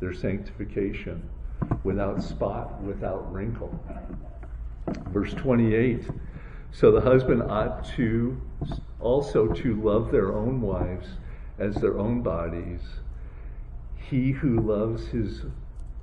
[0.00, 1.22] their sanctification,
[1.84, 3.78] without spot, without wrinkle.
[5.12, 6.08] Verse 28
[6.72, 8.40] So the husband ought to
[9.00, 11.08] also to love their own wives
[11.58, 12.80] as their own bodies.
[13.96, 15.42] He who loves his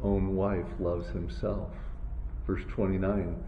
[0.03, 1.69] own wife loves himself.
[2.47, 3.43] Verse 29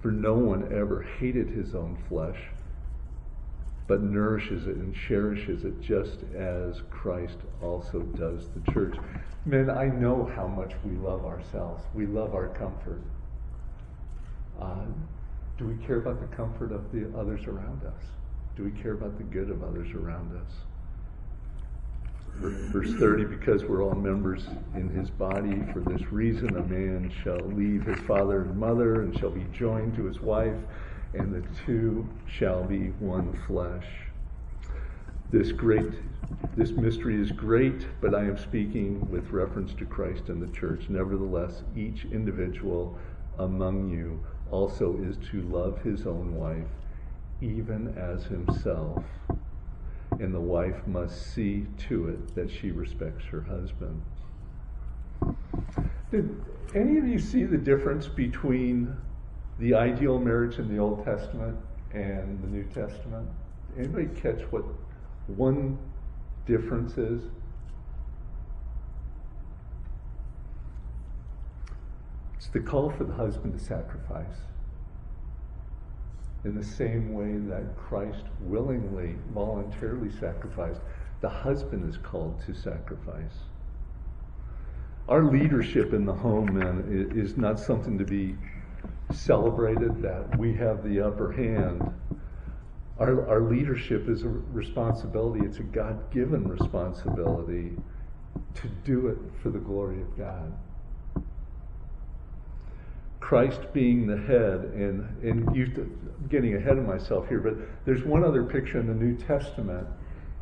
[0.00, 2.38] For no one ever hated his own flesh,
[3.86, 8.96] but nourishes it and cherishes it just as Christ also does the church.
[9.44, 11.84] Men, I know how much we love ourselves.
[11.94, 13.02] We love our comfort.
[14.60, 14.84] Uh,
[15.58, 18.02] do we care about the comfort of the others around us?
[18.56, 20.52] Do we care about the good of others around us?
[22.72, 27.40] Verse 30 Because we're all members in his body, for this reason a man shall
[27.40, 30.58] leave his father and mother and shall be joined to his wife,
[31.14, 33.86] and the two shall be one flesh.
[35.30, 35.92] This great
[36.56, 40.88] this mystery is great, but I am speaking with reference to Christ and the church.
[40.88, 42.98] Nevertheless, each individual
[43.38, 46.68] among you also is to love his own wife,
[47.40, 49.02] even as himself.
[50.20, 54.00] And the wife must see to it that she respects her husband.
[56.10, 56.38] Did
[56.74, 58.94] any of you see the difference between
[59.58, 61.56] the ideal marriage in the Old Testament
[61.94, 63.28] and the New Testament?
[63.78, 64.64] Anybody catch what
[65.28, 65.78] one
[66.46, 67.22] difference is?
[72.42, 74.34] It's the call for the husband to sacrifice.
[76.44, 80.80] In the same way that Christ willingly, voluntarily sacrificed,
[81.20, 83.44] the husband is called to sacrifice.
[85.08, 88.34] Our leadership in the home, man, is not something to be
[89.12, 91.94] celebrated that we have the upper hand.
[92.98, 97.76] Our, our leadership is a responsibility, it's a God given responsibility
[98.54, 100.52] to do it for the glory of God.
[103.22, 107.54] Christ being the head, and and getting ahead of myself here, but
[107.86, 109.86] there's one other picture in the New Testament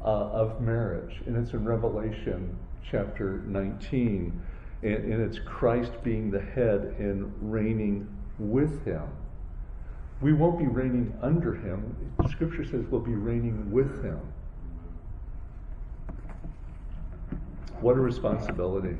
[0.03, 2.59] uh, of marriage, and it's in Revelation
[2.91, 4.43] chapter 19,
[4.83, 8.09] and, and it's Christ being the head and reigning
[8.39, 9.03] with Him.
[10.23, 11.95] We won't be reigning under Him.
[12.31, 14.21] Scripture says we'll be reigning with Him.
[17.83, 18.97] What a responsibility.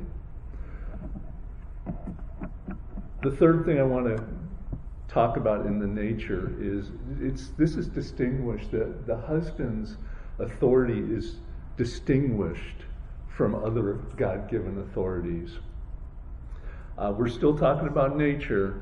[3.21, 4.23] The third thing I want to
[5.07, 9.97] talk about in the nature is it's this is distinguished that the husband's
[10.39, 11.35] authority is
[11.77, 12.85] distinguished
[13.29, 15.51] from other God-given authorities.
[16.97, 18.81] Uh, we're still talking about nature,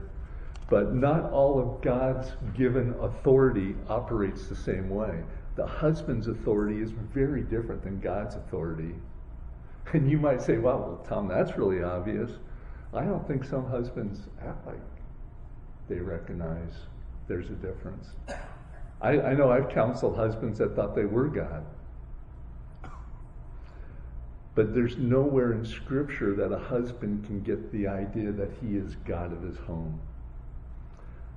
[0.70, 5.22] but not all of God's given authority operates the same way.
[5.56, 8.96] The husband's authority is very different than God's authority.
[9.92, 12.32] And you might say, well, well, Tom, that's really obvious.
[12.94, 14.80] I don't think some husbands act like
[15.88, 16.74] they recognize
[17.28, 18.10] there's a difference.
[19.02, 21.66] I, I know I've counseled husbands that thought they were God.
[24.56, 28.96] But there's nowhere in Scripture that a husband can get the idea that he is
[29.06, 30.00] God of his home.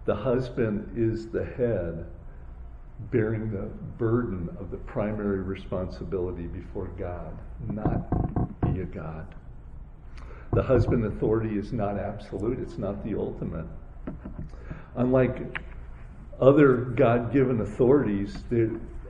[0.06, 2.06] The husband is the head
[3.10, 7.36] bearing the burden of the primary responsibility before God,
[7.68, 9.26] not be a God.
[10.52, 13.64] The husband authority is not absolute, it's not the ultimate.
[14.96, 15.58] Unlike
[16.40, 18.36] other God given authorities,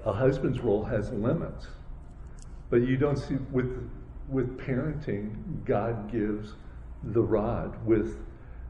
[0.04, 1.66] a husband's role has limits.
[2.70, 3.90] But you don't see, with,
[4.28, 6.52] with parenting, God gives
[7.02, 7.74] the rod.
[7.84, 8.18] With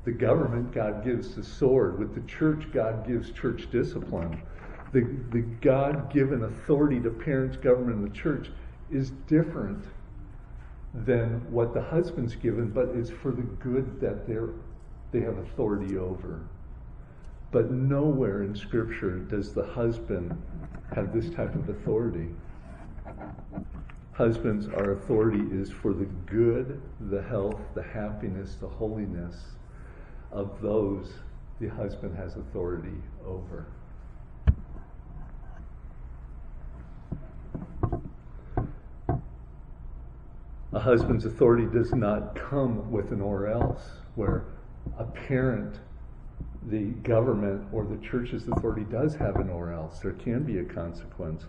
[0.05, 1.99] the government, God gives the sword.
[1.99, 4.41] With the church, God gives church discipline.
[4.93, 5.01] The,
[5.31, 8.51] the God given authority to parents, government, and the church
[8.91, 9.85] is different
[10.95, 14.51] than what the husband's given, but it's for the good that they're,
[15.11, 16.41] they have authority over.
[17.51, 20.37] But nowhere in Scripture does the husband
[20.95, 22.29] have this type of authority.
[24.13, 29.37] Husbands, our authority is for the good, the health, the happiness, the holiness
[30.31, 31.13] of those
[31.61, 33.67] the husband has authority over.
[40.75, 44.45] A husband's authority does not come with an or else, where
[44.99, 45.81] a parent,
[46.69, 49.99] the government, or the church's authority does have an or else.
[50.01, 51.45] There can be a consequence.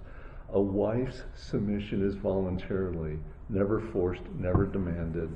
[0.52, 3.18] A wife's submission is voluntarily,
[3.48, 5.34] never forced, never demanded.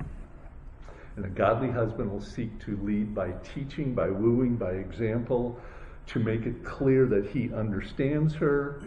[1.16, 5.62] And a godly husband will seek to lead by teaching, by wooing, by example,
[6.08, 8.82] to make it clear that he understands her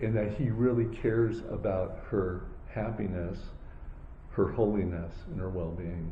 [0.00, 3.38] and that he really cares about her happiness
[4.32, 6.10] her holiness and her well being.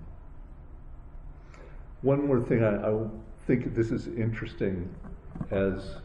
[2.03, 3.09] One more thing, I, I
[3.47, 4.95] think this is interesting
[5.51, 5.97] as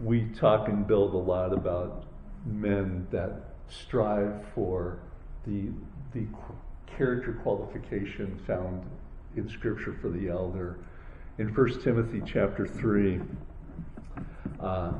[0.00, 2.04] we talk and build a lot about
[2.46, 4.98] men that strive for
[5.46, 5.68] the,
[6.12, 6.26] the
[6.86, 8.82] character qualification found
[9.36, 10.78] in Scripture for the elder.
[11.38, 13.20] In 1 Timothy chapter 3,
[14.60, 14.92] uh,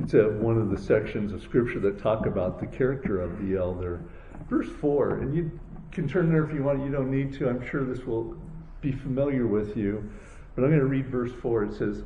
[0.00, 3.56] it's a, one of the sections of Scripture that talk about the character of the
[3.56, 4.00] elder
[4.48, 5.50] verse 4, and you
[5.92, 7.48] can turn there if you want, you don't need to.
[7.48, 8.36] I'm sure this will
[8.80, 10.08] be familiar with you.
[10.54, 11.64] But I'm going to read verse 4.
[11.64, 12.02] It says,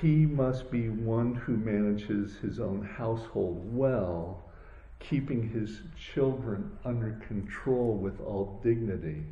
[0.00, 4.42] He must be one who manages his own household well,
[5.00, 9.22] keeping his children under control with all dignity.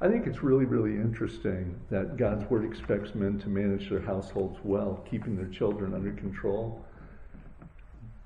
[0.00, 4.58] I think it's really, really interesting that God's Word expects men to manage their households
[4.62, 6.84] well, keeping their children under control.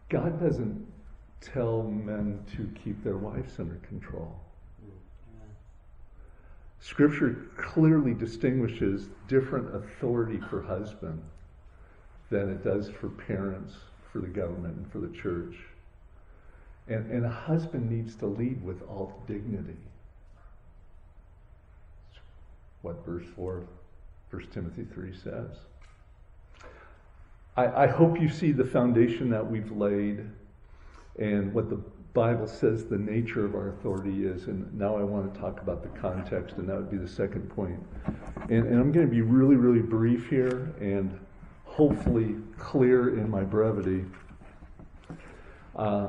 [0.09, 0.90] God doesn't
[1.41, 4.39] tell men to keep their wives under control.
[6.81, 11.23] Scripture clearly distinguishes different authority for husband
[12.31, 13.75] than it does for parents,
[14.13, 15.57] for the government, and for the church.
[16.89, 19.77] And, and a husband needs to lead with all dignity.
[22.83, 23.67] What verse 4,
[24.31, 25.51] 1 Timothy 3 says.
[27.57, 30.25] I, I hope you see the foundation that we've laid
[31.21, 31.81] and what the
[32.13, 34.47] Bible says the nature of our authority is.
[34.47, 37.49] And now I want to talk about the context, and that would be the second
[37.51, 37.79] point.
[38.49, 41.19] And, and I'm going to be really, really brief here and
[41.65, 44.05] hopefully clear in my brevity.
[45.77, 46.09] Uh,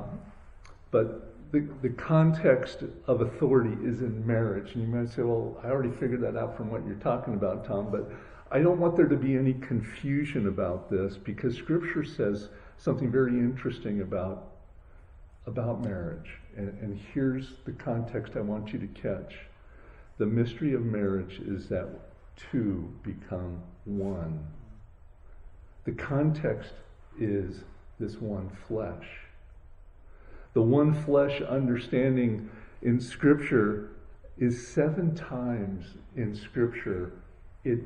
[0.90, 4.74] but the, the context of authority is in marriage.
[4.74, 7.64] And you might say, well, I already figured that out from what you're talking about,
[7.66, 8.12] Tom, but
[8.52, 13.34] I don't want there to be any confusion about this because Scripture says something very
[13.34, 14.51] interesting about
[15.46, 16.38] about marriage.
[16.56, 19.36] And, and here's the context I want you to catch.
[20.18, 21.90] The mystery of marriage is that
[22.36, 24.46] two become one.
[25.86, 26.74] The context
[27.20, 27.64] is
[28.00, 29.08] this one flesh.
[30.54, 32.50] The one flesh understanding
[32.82, 33.92] in Scripture
[34.38, 35.86] is seven times
[36.16, 37.14] in Scripture
[37.64, 37.80] it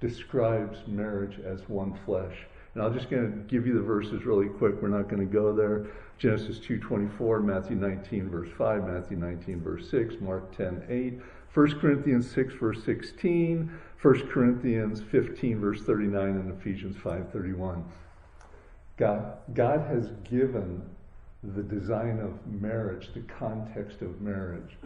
[0.00, 2.46] describes marriage as one flesh.
[2.76, 4.82] And I'm just going to give you the verses really quick.
[4.82, 5.86] We're not going to go there.
[6.18, 11.14] Genesis 2.24, Matthew 19, verse 5, Matthew 19, verse 6, Mark 10, 8,
[11.54, 13.72] 1 Corinthians 6, verse 16,
[14.02, 17.82] 1 Corinthians 15, verse 39, and Ephesians 5, 31.
[18.98, 20.82] God, God has given
[21.42, 24.76] the design of marriage, the context of marriage,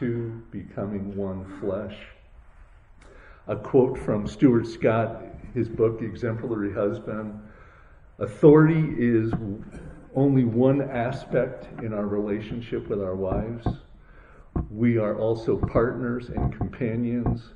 [0.00, 1.96] to becoming one flesh.
[3.46, 5.22] A quote from Stuart Scott,
[5.56, 7.40] his book, Exemplary Husband
[8.18, 9.32] Authority is
[10.14, 13.66] only one aspect in our relationship with our wives.
[14.70, 17.52] We are also partners and companions.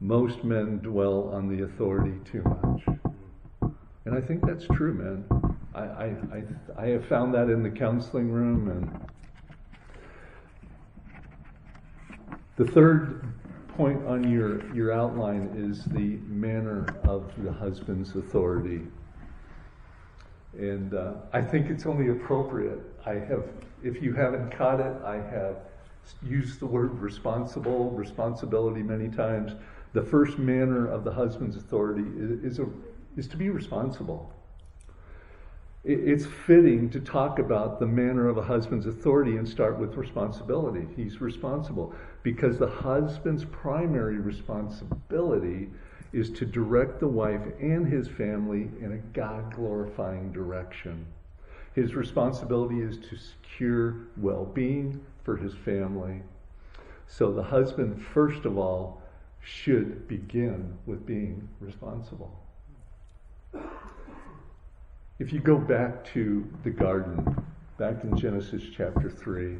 [0.00, 2.82] Most men dwell on the authority too much.
[4.04, 5.24] And I think that's true, man.
[5.74, 8.68] I, I, I, I have found that in the counseling room.
[8.70, 9.08] And
[12.56, 13.26] the third
[13.76, 18.82] point on your, your outline is the manner of the husband's authority.
[20.56, 22.78] And uh, I think it's only appropriate.
[23.04, 23.44] I have,
[23.82, 25.56] if you haven't caught it, I have
[26.22, 29.52] used the word responsible, responsibility many times.
[29.92, 32.66] The first manner of the husband's authority is, is, a,
[33.16, 34.33] is to be responsible.
[35.84, 39.96] It, it's fitting to talk about the manner of a husband's authority and start with
[39.96, 40.86] responsibility.
[40.96, 45.70] He's responsible because the husband's primary responsibility
[46.12, 51.06] is to direct the wife and his family in a God glorifying direction.
[51.74, 56.22] His responsibility is to secure well being for his family.
[57.06, 59.02] So the husband, first of all,
[59.42, 62.32] should begin with being responsible.
[65.20, 67.46] If you go back to the garden,
[67.78, 69.56] back in Genesis chapter 3,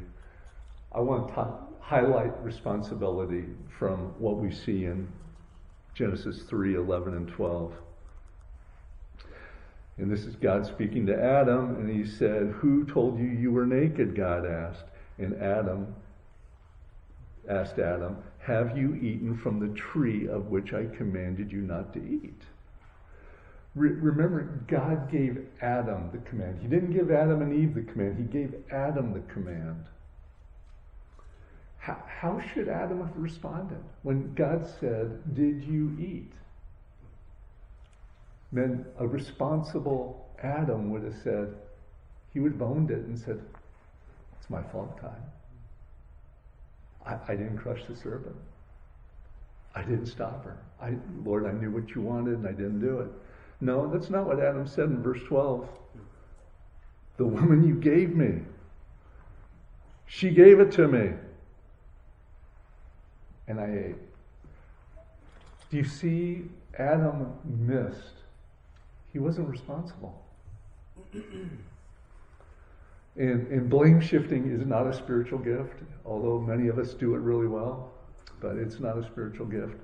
[0.91, 3.45] I want to highlight responsibility
[3.79, 5.07] from what we see in
[5.93, 7.73] Genesis 3 11 and 12.
[9.97, 13.65] And this is God speaking to Adam, and he said, Who told you you were
[13.65, 14.13] naked?
[14.13, 14.83] God asked.
[15.19, 15.95] And Adam
[17.47, 21.99] asked Adam, Have you eaten from the tree of which I commanded you not to
[22.03, 22.41] eat?
[23.75, 26.59] Re- remember, God gave Adam the command.
[26.61, 29.85] He didn't give Adam and Eve the command, He gave Adam the command.
[31.77, 36.31] How, how should Adam have responded when God said, Did you eat?
[38.51, 41.53] Then a responsible Adam would have said,
[42.33, 43.41] he would have owned it and said,
[44.39, 45.21] It's my fault, God.
[47.05, 48.35] I, I didn't crush the serpent.
[49.75, 50.57] I didn't stop her.
[50.81, 53.09] I, Lord, I knew what you wanted and I didn't do it.
[53.61, 55.67] No, that's not what Adam said in verse 12.
[57.17, 58.41] The woman you gave me,
[60.05, 61.11] she gave it to me
[63.47, 63.95] and I ate.
[65.69, 66.43] Do you see
[66.77, 68.23] Adam missed?
[69.13, 70.21] He wasn't responsible.
[71.13, 71.59] and,
[73.15, 77.47] and blame shifting is not a spiritual gift, although many of us do it really
[77.47, 77.91] well,
[78.41, 79.75] but it's not a spiritual gift.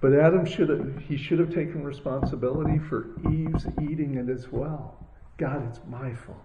[0.00, 5.06] But Adam should have, he should have taken responsibility for Eve's eating it as well.
[5.38, 6.38] God, it's my fault.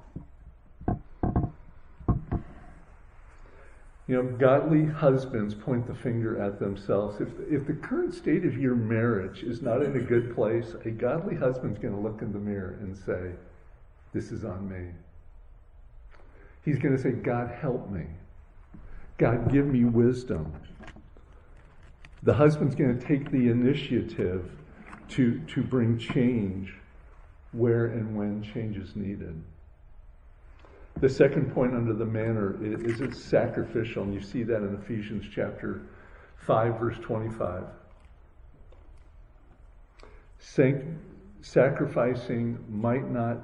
[4.08, 7.22] You know, godly husbands point the finger at themselves.
[7.22, 10.90] If, if the current state of your marriage is not in a good place, a
[10.90, 13.32] godly husband's going to look in the mirror and say,
[14.14, 14.92] This is on me.
[16.66, 18.06] He's going to say, God, help me.
[19.18, 20.52] God, give me wisdom.
[22.24, 24.52] The husband's going to take the initiative
[25.10, 26.74] to, to bring change
[27.52, 29.42] where and when change is needed.
[31.00, 34.76] The second point under the manner is, is it's sacrificial, and you see that in
[34.84, 35.82] Ephesians chapter
[36.38, 37.64] 5, verse 25.
[40.40, 40.86] Sanct-
[41.42, 43.40] sacrificing might not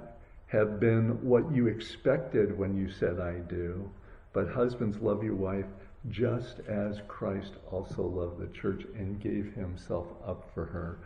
[0.47, 3.89] have been what you expected when you said, I do,
[4.33, 5.65] but husbands, love your wife
[6.09, 10.99] just as Christ also loved the church and gave himself up for her.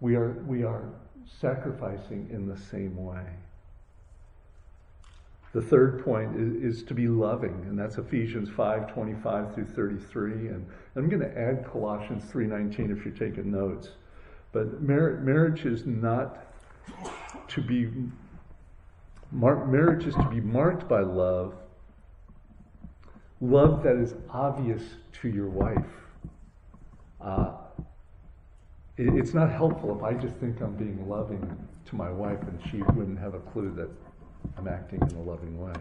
[0.00, 0.84] We are, we are
[1.40, 3.24] sacrificing in the same way.
[5.52, 10.48] The third point is, is, to be loving, and that's Ephesians 5 25 through 33.
[10.48, 13.90] And I'm going to add Colossians 3.19 if you're taking notes.
[14.50, 16.46] But mar- marriage is not
[17.48, 17.88] to be,
[19.30, 21.54] mar- marriage is to be marked by love,
[23.44, 24.82] love that is obvious
[25.20, 25.84] to your wife.
[27.20, 27.52] Uh,
[28.96, 32.58] it, it's not helpful if I just think I'm being loving to my wife and
[32.70, 33.90] she wouldn't have a clue that
[34.56, 35.74] I'm acting in a loving way.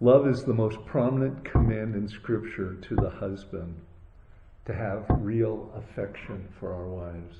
[0.00, 3.74] Love is the most prominent command in Scripture to the husband
[4.66, 7.36] to have real affection for our wives.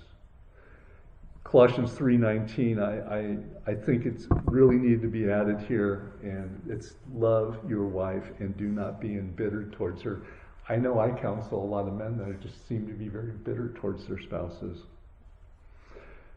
[1.44, 6.94] Colossians 3:19, I, I, I think it's really needed to be added here, and it's
[7.12, 10.22] love your wife and do not be embittered towards her.
[10.68, 13.72] I know I counsel a lot of men that just seem to be very bitter
[13.74, 14.84] towards their spouses.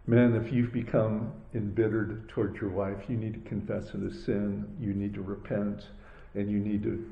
[0.07, 4.67] Men, if you've become embittered towards your wife, you need to confess it as sin.
[4.79, 5.87] You need to repent,
[6.35, 7.03] and you need to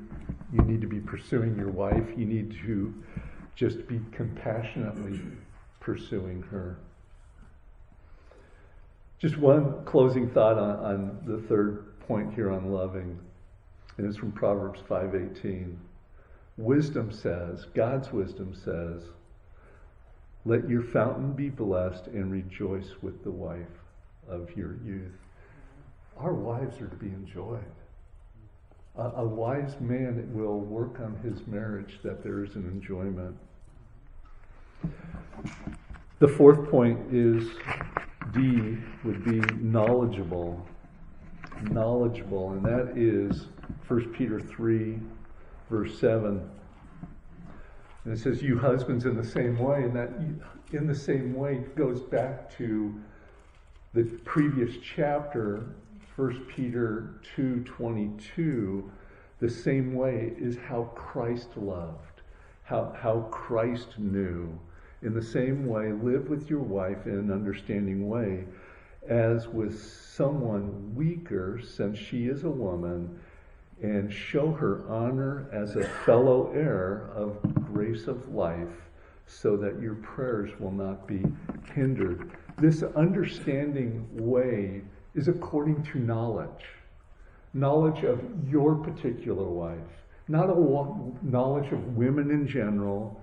[0.52, 2.06] you need to be pursuing your wife.
[2.16, 2.94] You need to
[3.56, 5.20] just be compassionately
[5.80, 6.76] pursuing her.
[9.24, 13.18] Just one closing thought on, on the third point here on loving,
[13.96, 15.78] and it's from Proverbs 5:18.
[16.58, 19.04] Wisdom says, God's wisdom says,
[20.44, 23.80] let your fountain be blessed and rejoice with the wife
[24.28, 25.16] of your youth.
[26.18, 27.64] Our wives are to be enjoyed.
[28.98, 33.38] A, a wise man will work on his marriage that there is an enjoyment.
[36.18, 37.48] The fourth point is
[38.34, 40.66] D would be knowledgeable.
[41.70, 43.46] Knowledgeable, and that is
[43.86, 44.98] 1 Peter 3,
[45.70, 46.50] verse 7.
[48.04, 50.10] And it says, You husbands in the same way, and that
[50.72, 53.00] in the same way goes back to
[53.92, 55.66] the previous chapter,
[56.16, 58.90] 1 Peter 2.22.
[59.38, 62.22] The same way is how Christ loved,
[62.64, 64.58] how, how Christ knew
[65.04, 68.44] in the same way, live with your wife in an understanding way,
[69.06, 73.20] as with someone weaker, since she is a woman,
[73.82, 77.38] and show her honor as a fellow heir of
[77.72, 78.88] grace of life,
[79.26, 81.22] so that your prayers will not be
[81.74, 82.30] hindered.
[82.58, 84.80] This understanding way
[85.14, 86.64] is according to knowledge.
[87.52, 89.78] Knowledge of your particular wife,
[90.28, 90.54] not a
[91.22, 93.20] knowledge of women in general,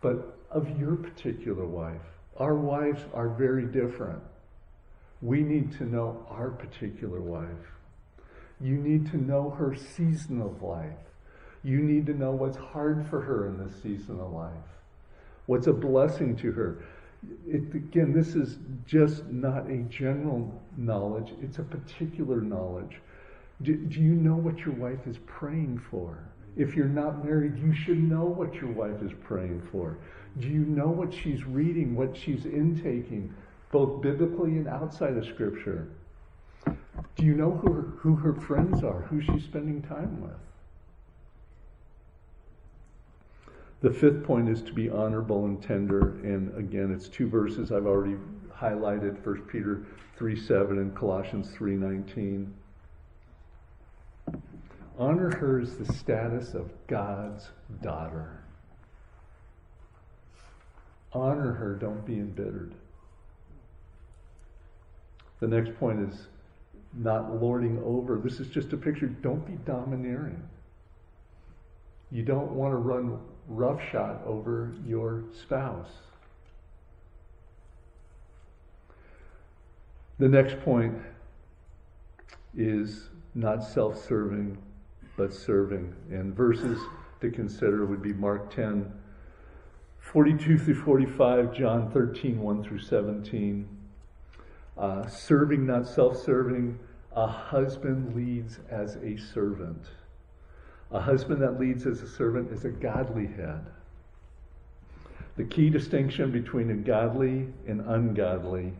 [0.00, 2.00] but of your particular wife.
[2.36, 4.22] Our wives are very different.
[5.20, 7.46] We need to know our particular wife.
[8.60, 10.98] You need to know her season of life.
[11.64, 14.52] You need to know what's hard for her in this season of life,
[15.46, 16.84] what's a blessing to her.
[17.46, 23.00] It, again, this is just not a general knowledge, it's a particular knowledge.
[23.62, 26.18] Do, do you know what your wife is praying for?
[26.56, 29.96] If you're not married, you should know what your wife is praying for.
[30.38, 33.34] Do you know what she's reading, what she's intaking,
[33.70, 35.88] both biblically and outside of Scripture?
[37.16, 40.32] Do you know who her, who her friends are, who she's spending time with?
[43.80, 46.20] The fifth point is to be honorable and tender.
[46.22, 48.16] And again, it's two verses I've already
[48.54, 49.82] highlighted 1 Peter
[50.16, 52.54] 3 7 and Colossians 3 19.
[54.98, 57.48] Honor her as the status of God's
[57.82, 58.44] daughter.
[61.12, 62.74] Honor her, don't be embittered.
[65.40, 66.28] The next point is
[66.94, 68.18] not lording over.
[68.18, 69.06] This is just a picture.
[69.06, 70.42] Don't be domineering.
[72.10, 73.18] You don't want to run
[73.48, 75.90] roughshod over your spouse.
[80.18, 80.94] The next point
[82.56, 84.58] is not self serving,
[85.22, 85.94] but serving.
[86.10, 86.80] And verses
[87.20, 88.92] to consider would be Mark 10,
[90.00, 93.68] 42 through 45, John 13, 1 through 17.
[94.76, 96.76] Uh, serving, not self serving.
[97.14, 99.86] A husband leads as a servant.
[100.90, 103.64] A husband that leads as a servant is a godly head.
[105.36, 108.72] The key distinction between a godly and ungodly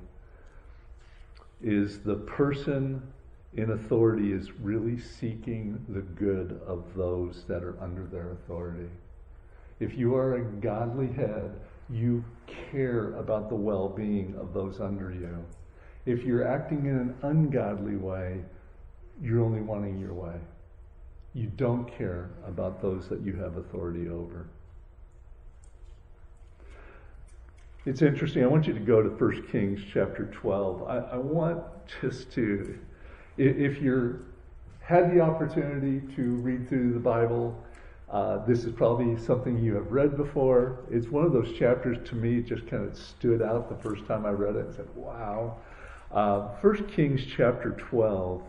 [1.62, 3.00] is the person
[3.54, 8.88] in authority is really seeking the good of those that are under their authority.
[9.80, 11.52] If you are a godly head,
[11.90, 12.24] you
[12.70, 15.44] care about the well being of those under you.
[16.06, 18.40] If you're acting in an ungodly way,
[19.20, 20.36] you're only wanting your way.
[21.34, 24.46] You don't care about those that you have authority over.
[27.84, 28.44] It's interesting.
[28.44, 30.82] I want you to go to 1 Kings chapter 12.
[30.84, 31.62] I, I want
[32.00, 32.78] just to,
[33.46, 34.20] if you're
[34.80, 37.56] had the opportunity to read through the Bible
[38.12, 40.80] uh, this is probably something you have read before.
[40.90, 44.26] It's one of those chapters to me, just kind of stood out the first time
[44.26, 45.56] I read it and said, wow.
[46.10, 48.42] Uh, 1 Kings chapter 12.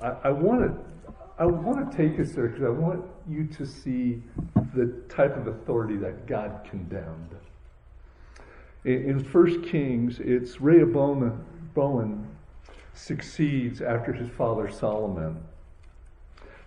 [0.00, 4.22] I, want to I want to take us there because I want you to see
[4.74, 7.36] the type of authority that God condemned.
[8.84, 12.26] In, in 1 Kings, it's Rehoboam Bowen
[12.98, 15.38] succeeds after his father Solomon.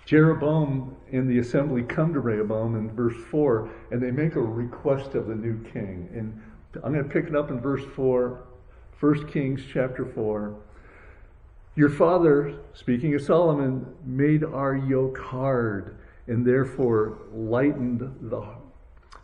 [0.06, 5.16] Jeroboam and the assembly come to Rehoboam in verse 4, and they make a request
[5.16, 6.10] of the new king.
[6.14, 6.42] And
[6.84, 8.44] I'm going to pick it up in verse 4.
[9.00, 10.56] 1 Kings chapter 4.
[11.76, 18.44] Your father, speaking of Solomon, made our yoke hard and therefore lightened the,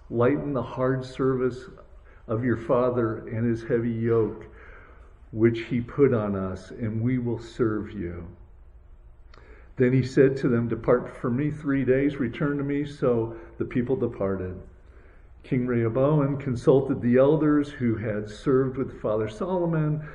[0.09, 1.65] lightened the hard service
[2.27, 4.45] of your father and his heavy yoke,
[5.31, 8.27] which he put on us, and we will serve you.
[9.77, 12.85] Then he said to them, Depart from me three days, return to me.
[12.85, 14.59] So the people departed.
[15.43, 20.05] King Rehoboam consulted the elders who had served with Father Solomon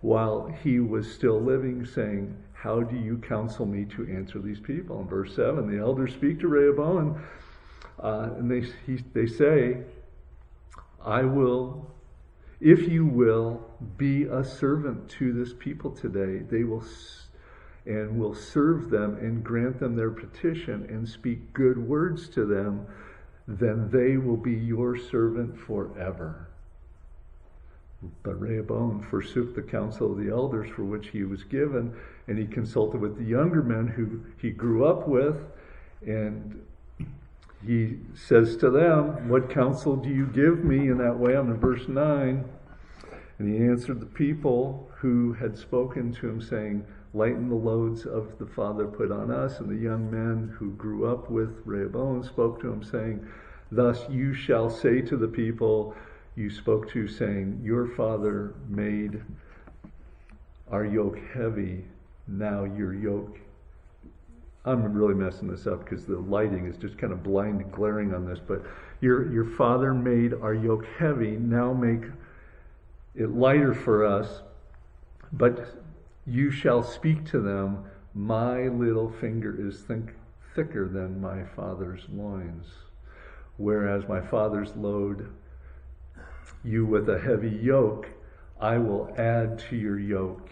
[0.00, 5.00] while he was still living, saying, How do you counsel me to answer these people?
[5.00, 7.22] In verse 7, the elders speak to Rehoboam,
[8.02, 9.82] uh, and they, he, they say,
[11.04, 11.90] I will,
[12.60, 16.38] if you will, be a servant to this people today.
[16.38, 16.84] They will
[17.86, 22.86] and will serve them and grant them their petition and speak good words to them,
[23.48, 26.48] then they will be your servant forever.
[28.22, 31.94] But Rehoboam forsook the counsel of the elders for which he was given,
[32.28, 35.36] and he consulted with the younger men who he grew up with,
[36.06, 36.64] and
[37.66, 41.36] he says to them, What counsel do you give me in that way?
[41.36, 42.44] I'm in verse 9.
[43.40, 46.84] And he answered the people who had spoken to him, saying,
[47.14, 49.60] lighten the loads of the father put on us.
[49.60, 53.26] And the young men who grew up with Rehoboam spoke to him, saying,
[53.72, 55.94] Thus you shall say to the people
[56.36, 59.22] you spoke to, saying, Your father made
[60.70, 61.86] our yoke heavy,
[62.28, 63.38] now your yoke.
[64.66, 68.26] I'm really messing this up because the lighting is just kind of blind glaring on
[68.26, 68.66] this, but
[69.00, 72.02] your, your father made our yoke heavy, now make
[73.20, 74.40] it lighter for us.
[75.32, 75.74] But
[76.26, 80.14] you shall speak to them, My little finger is think,
[80.54, 82.66] thicker than my father's loins.
[83.58, 85.28] Whereas my father's load
[86.64, 88.08] you with a heavy yoke,
[88.58, 90.50] I will add to your yoke.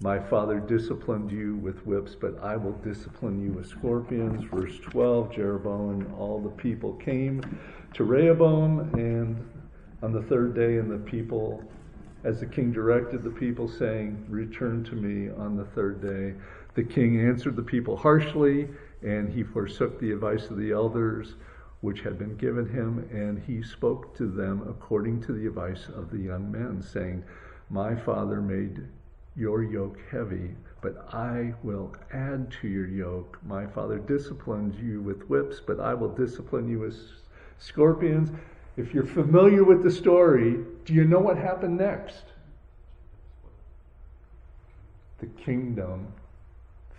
[0.00, 4.44] My father disciplined you with whips, but I will discipline you with scorpions.
[4.44, 7.42] Verse 12 Jeroboam, all the people came
[7.94, 9.44] to Rehoboam, and
[10.02, 11.62] on the third day, and the people
[12.24, 16.34] as the king directed the people, saying, Return to me on the third day.
[16.74, 18.68] The king answered the people harshly,
[19.02, 21.34] and he forsook the advice of the elders
[21.80, 26.10] which had been given him, and he spoke to them according to the advice of
[26.10, 27.24] the young men, saying,
[27.70, 28.82] My father made
[29.36, 33.38] your yoke heavy, but I will add to your yoke.
[33.46, 36.98] My father disciplined you with whips, but I will discipline you with
[37.58, 38.30] scorpions.
[38.78, 42.22] If you're familiar with the story, do you know what happened next?
[45.18, 46.12] The kingdom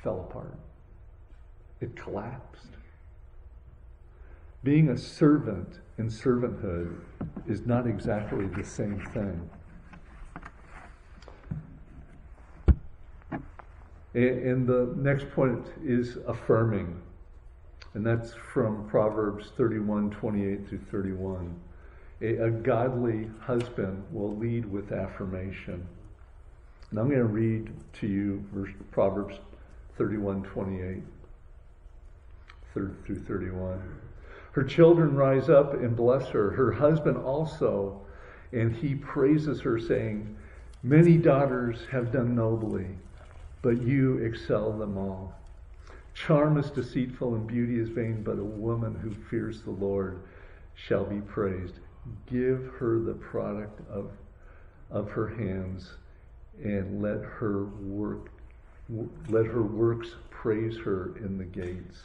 [0.04, 0.60] fell apart,
[1.80, 2.68] it collapsed.
[4.62, 7.00] Being a servant and servanthood
[7.48, 9.50] is not exactly the same thing.
[14.14, 17.02] And the next point is affirming.
[17.94, 21.56] And that's from Proverbs 31 28 through 31
[22.22, 25.86] a, a godly husband will lead with affirmation.
[26.92, 29.36] And I'm going to read to you verse, Proverbs
[29.98, 31.04] 31 28
[32.74, 33.82] through 31.
[34.52, 38.02] Her children rise up and bless her, her husband also,
[38.52, 40.36] and he praises her, saying,
[40.82, 42.88] Many daughters have done nobly,
[43.62, 45.34] but you excel them all.
[46.14, 50.20] Charm is deceitful and beauty is vain, but a woman who fears the Lord
[50.76, 51.76] shall be praised
[52.30, 54.12] give her the product of,
[54.90, 55.94] of her hands
[56.64, 58.32] and let her work
[59.28, 62.00] let her works praise her in the gates.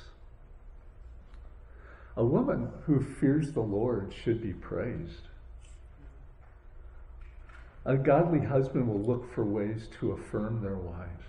[2.17, 5.29] A woman who fears the lord should be praised.
[7.87, 11.25] A godly husband will look for ways to affirm their wives.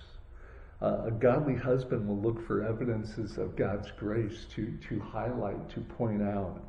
[0.81, 5.79] Uh, a godly husband will look for evidences of god's grace to, to highlight to
[5.79, 6.61] point out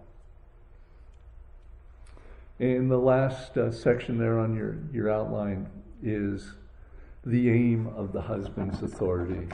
[2.59, 5.69] in the last uh, section there on your, your outline
[6.03, 6.55] is
[7.25, 9.47] the aim of the husband's authority.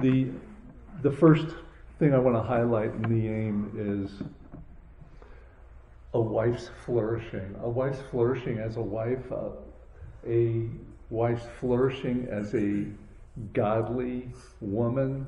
[0.00, 0.30] The,
[1.02, 1.46] the first
[1.98, 4.22] thing I want to highlight in the aim is
[6.14, 7.54] a wife's flourishing.
[7.62, 9.50] A wife's flourishing as a wife, uh,
[10.26, 10.68] a
[11.10, 12.86] wife's flourishing as a
[13.52, 14.30] godly
[14.60, 15.26] woman,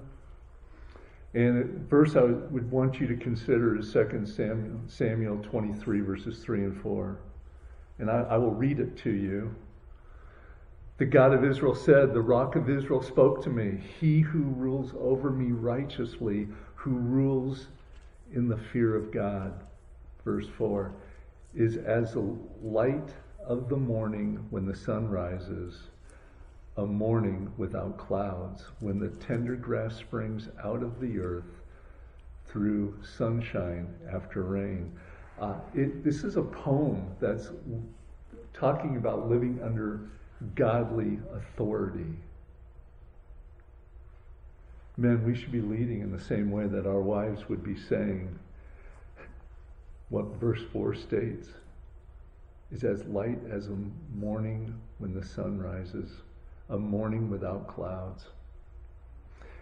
[1.34, 6.64] and verse I would want you to consider is 2 Samuel, Samuel 23, verses 3
[6.64, 7.18] and 4.
[7.98, 9.54] And I, I will read it to you.
[10.98, 14.92] The God of Israel said, The rock of Israel spoke to me, He who rules
[15.00, 17.68] over me righteously, who rules
[18.32, 19.64] in the fear of God.
[20.24, 20.92] Verse 4.
[21.54, 23.10] is as the light
[23.44, 25.88] of the morning when the sun rises,
[26.76, 31.60] a morning without clouds, when the tender grass springs out of the earth
[32.48, 34.92] through sunshine after rain.
[35.40, 37.50] Uh, it, this is a poem that's
[38.52, 40.10] talking about living under
[40.54, 42.14] godly authority.
[44.96, 48.38] Men, we should be leading in the same way that our wives would be saying
[50.10, 51.48] what verse 4 states
[52.70, 53.76] is as light as a
[54.14, 56.10] morning when the sun rises,
[56.70, 58.26] a morning without clouds.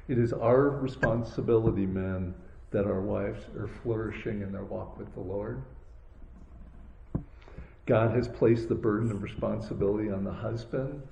[0.09, 2.35] It is our responsibility, men,
[2.71, 5.63] that our wives are flourishing in their walk with the Lord.
[7.87, 11.03] God has placed the burden of responsibility on the husband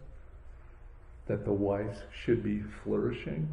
[1.27, 3.49] that the wife should be flourishing.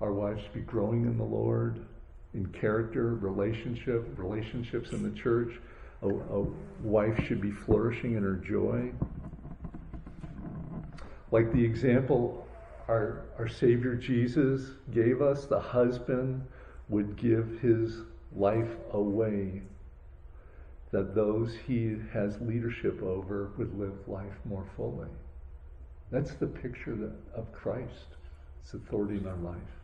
[0.00, 1.84] Our wives should be growing in the Lord,
[2.32, 5.60] in character, relationship, relationships in the church.
[6.02, 6.46] A, a
[6.82, 8.92] wife should be flourishing in her joy.
[11.30, 12.46] Like the example
[12.90, 16.44] our, our Savior Jesus gave us, the husband
[16.88, 17.98] would give his
[18.34, 19.62] life away
[20.90, 25.08] that those he has leadership over would live life more fully.
[26.10, 28.16] That's the picture that, of Christ,
[28.60, 29.79] its authority in our life.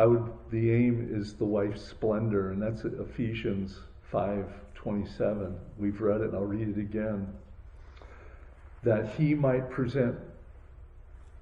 [0.00, 3.80] The aim is the wife's splendor, and that's Ephesians
[4.10, 5.54] 5:27.
[5.78, 7.28] We've read it, and I'll read it again.
[8.82, 10.18] That he might present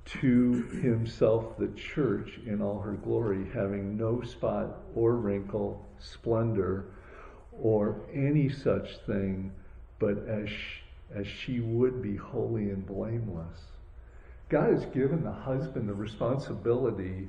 [0.07, 6.87] to himself the church in all her glory, having no spot or wrinkle, splendor,
[7.53, 9.53] or any such thing,
[10.01, 10.83] but as she,
[11.15, 13.67] as she would be holy and blameless.
[14.49, 17.29] God has given the husband the responsibility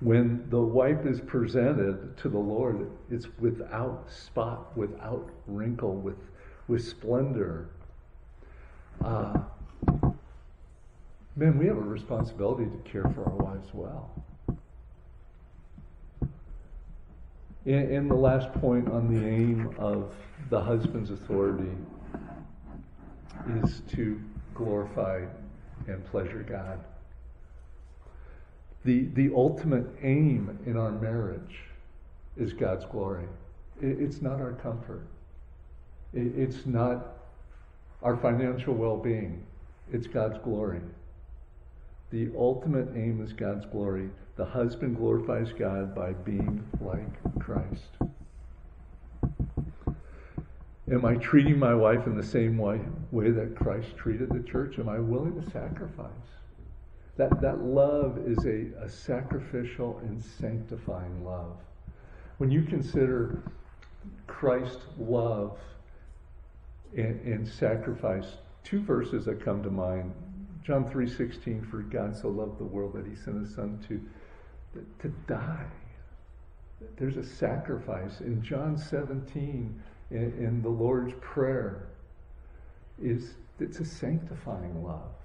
[0.00, 6.18] when the wife is presented to the Lord, it's without spot, without wrinkle, with,
[6.68, 7.68] with splendor.
[9.04, 9.40] Uh,
[11.34, 14.10] men, we have a responsibility to care for our wives well.
[17.66, 20.14] And the last point on the aim of
[20.48, 21.76] the husband's authority
[23.62, 24.20] is to
[24.54, 25.24] glorify
[25.86, 26.78] and pleasure God
[28.84, 31.60] the, the ultimate aim in our marriage
[32.36, 33.26] is God's glory.
[33.82, 35.06] It, it's not our comfort.
[36.14, 37.16] It, it's not
[38.02, 39.44] our financial well being.
[39.92, 40.80] It's God's glory.
[42.10, 44.08] The ultimate aim is God's glory.
[44.36, 47.98] The husband glorifies God by being like Christ.
[50.90, 54.78] Am I treating my wife in the same way, way that Christ treated the church?
[54.78, 56.37] Am I willing to sacrifice?
[57.18, 61.56] That, that love is a, a sacrificial and sanctifying love.
[62.38, 63.42] When you consider
[64.28, 65.58] Christ's love
[66.96, 70.14] and, and sacrifice, two verses that come to mind.
[70.62, 75.08] John 3.16, for God so loved the world that he sent his son to, to
[75.26, 75.66] die.
[76.96, 78.20] There's a sacrifice.
[78.20, 81.88] In John 17, in, in the Lord's Prayer,
[83.02, 85.17] is it's a sanctifying love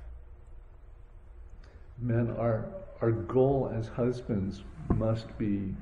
[2.01, 2.65] men, our,
[3.01, 4.61] our goal as husbands
[4.95, 5.73] must be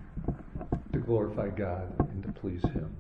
[0.94, 2.96] to glorify God and to please Him.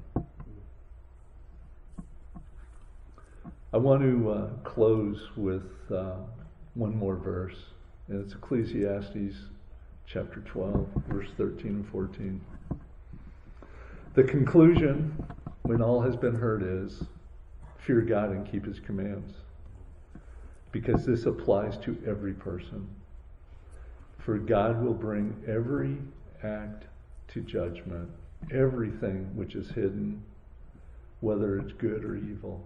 [3.74, 6.16] I want to uh, close with uh,
[6.74, 7.58] one more verse,
[8.08, 9.38] and it's Ecclesiastes
[10.06, 12.42] chapter 12, verse 13 and 14.
[14.14, 15.16] The conclusion,
[15.62, 17.04] when all has been heard, is
[17.78, 19.34] fear God and keep His commands,
[20.74, 22.88] because this applies to every person.
[24.26, 25.98] For God will bring every
[26.44, 26.86] act
[27.30, 28.10] to judgment,
[28.52, 30.24] everything which is hidden,
[31.22, 32.64] whether it's good or evil.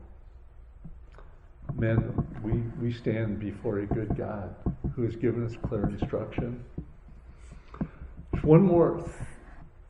[1.76, 4.54] Men, we, we stand before a good God
[4.96, 6.64] who has given us clear instruction.
[8.42, 9.10] One more.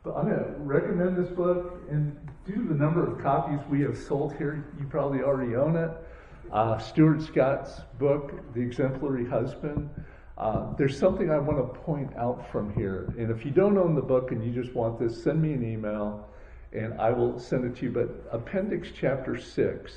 [0.06, 3.98] I'm going to recommend this book and due to the number of copies we have
[3.98, 5.92] sold here, you probably already own it.
[6.52, 9.90] Uh, Stuart Scott's book, The Exemplary Husband.
[10.38, 13.14] Uh, there's something I want to point out from here.
[13.18, 15.64] And if you don't own the book and you just want this, send me an
[15.64, 16.28] email
[16.74, 17.92] and I will send it to you.
[17.92, 19.94] But Appendix Chapter 6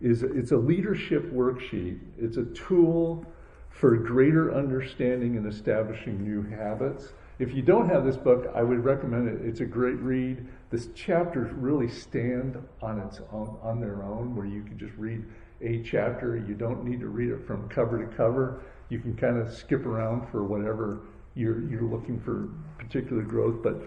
[0.00, 1.98] is it's a leadership worksheet.
[2.18, 3.26] It's a tool
[3.68, 7.12] for greater understanding and establishing new habits.
[7.38, 9.46] If you don't have this book, I would recommend it.
[9.46, 10.44] It's a great read.
[10.70, 15.24] This chapters really stand on its own, on their own, where you can just read
[15.60, 16.36] a chapter.
[16.36, 19.84] You don't need to read it from cover to cover you can kind of skip
[19.84, 21.00] around for whatever
[21.34, 23.62] you're, you're looking for particular growth.
[23.62, 23.82] But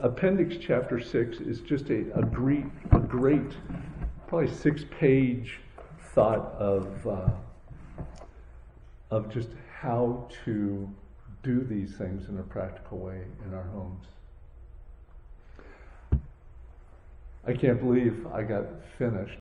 [0.00, 3.52] Appendix Chapter 6 is just a, a great, a great,
[4.26, 5.60] probably six page
[6.14, 7.30] thought of, uh,
[9.10, 10.88] of just how to
[11.42, 14.06] do these things in a practical way in our homes.
[17.46, 18.64] I can't believe I got
[18.98, 19.34] finished.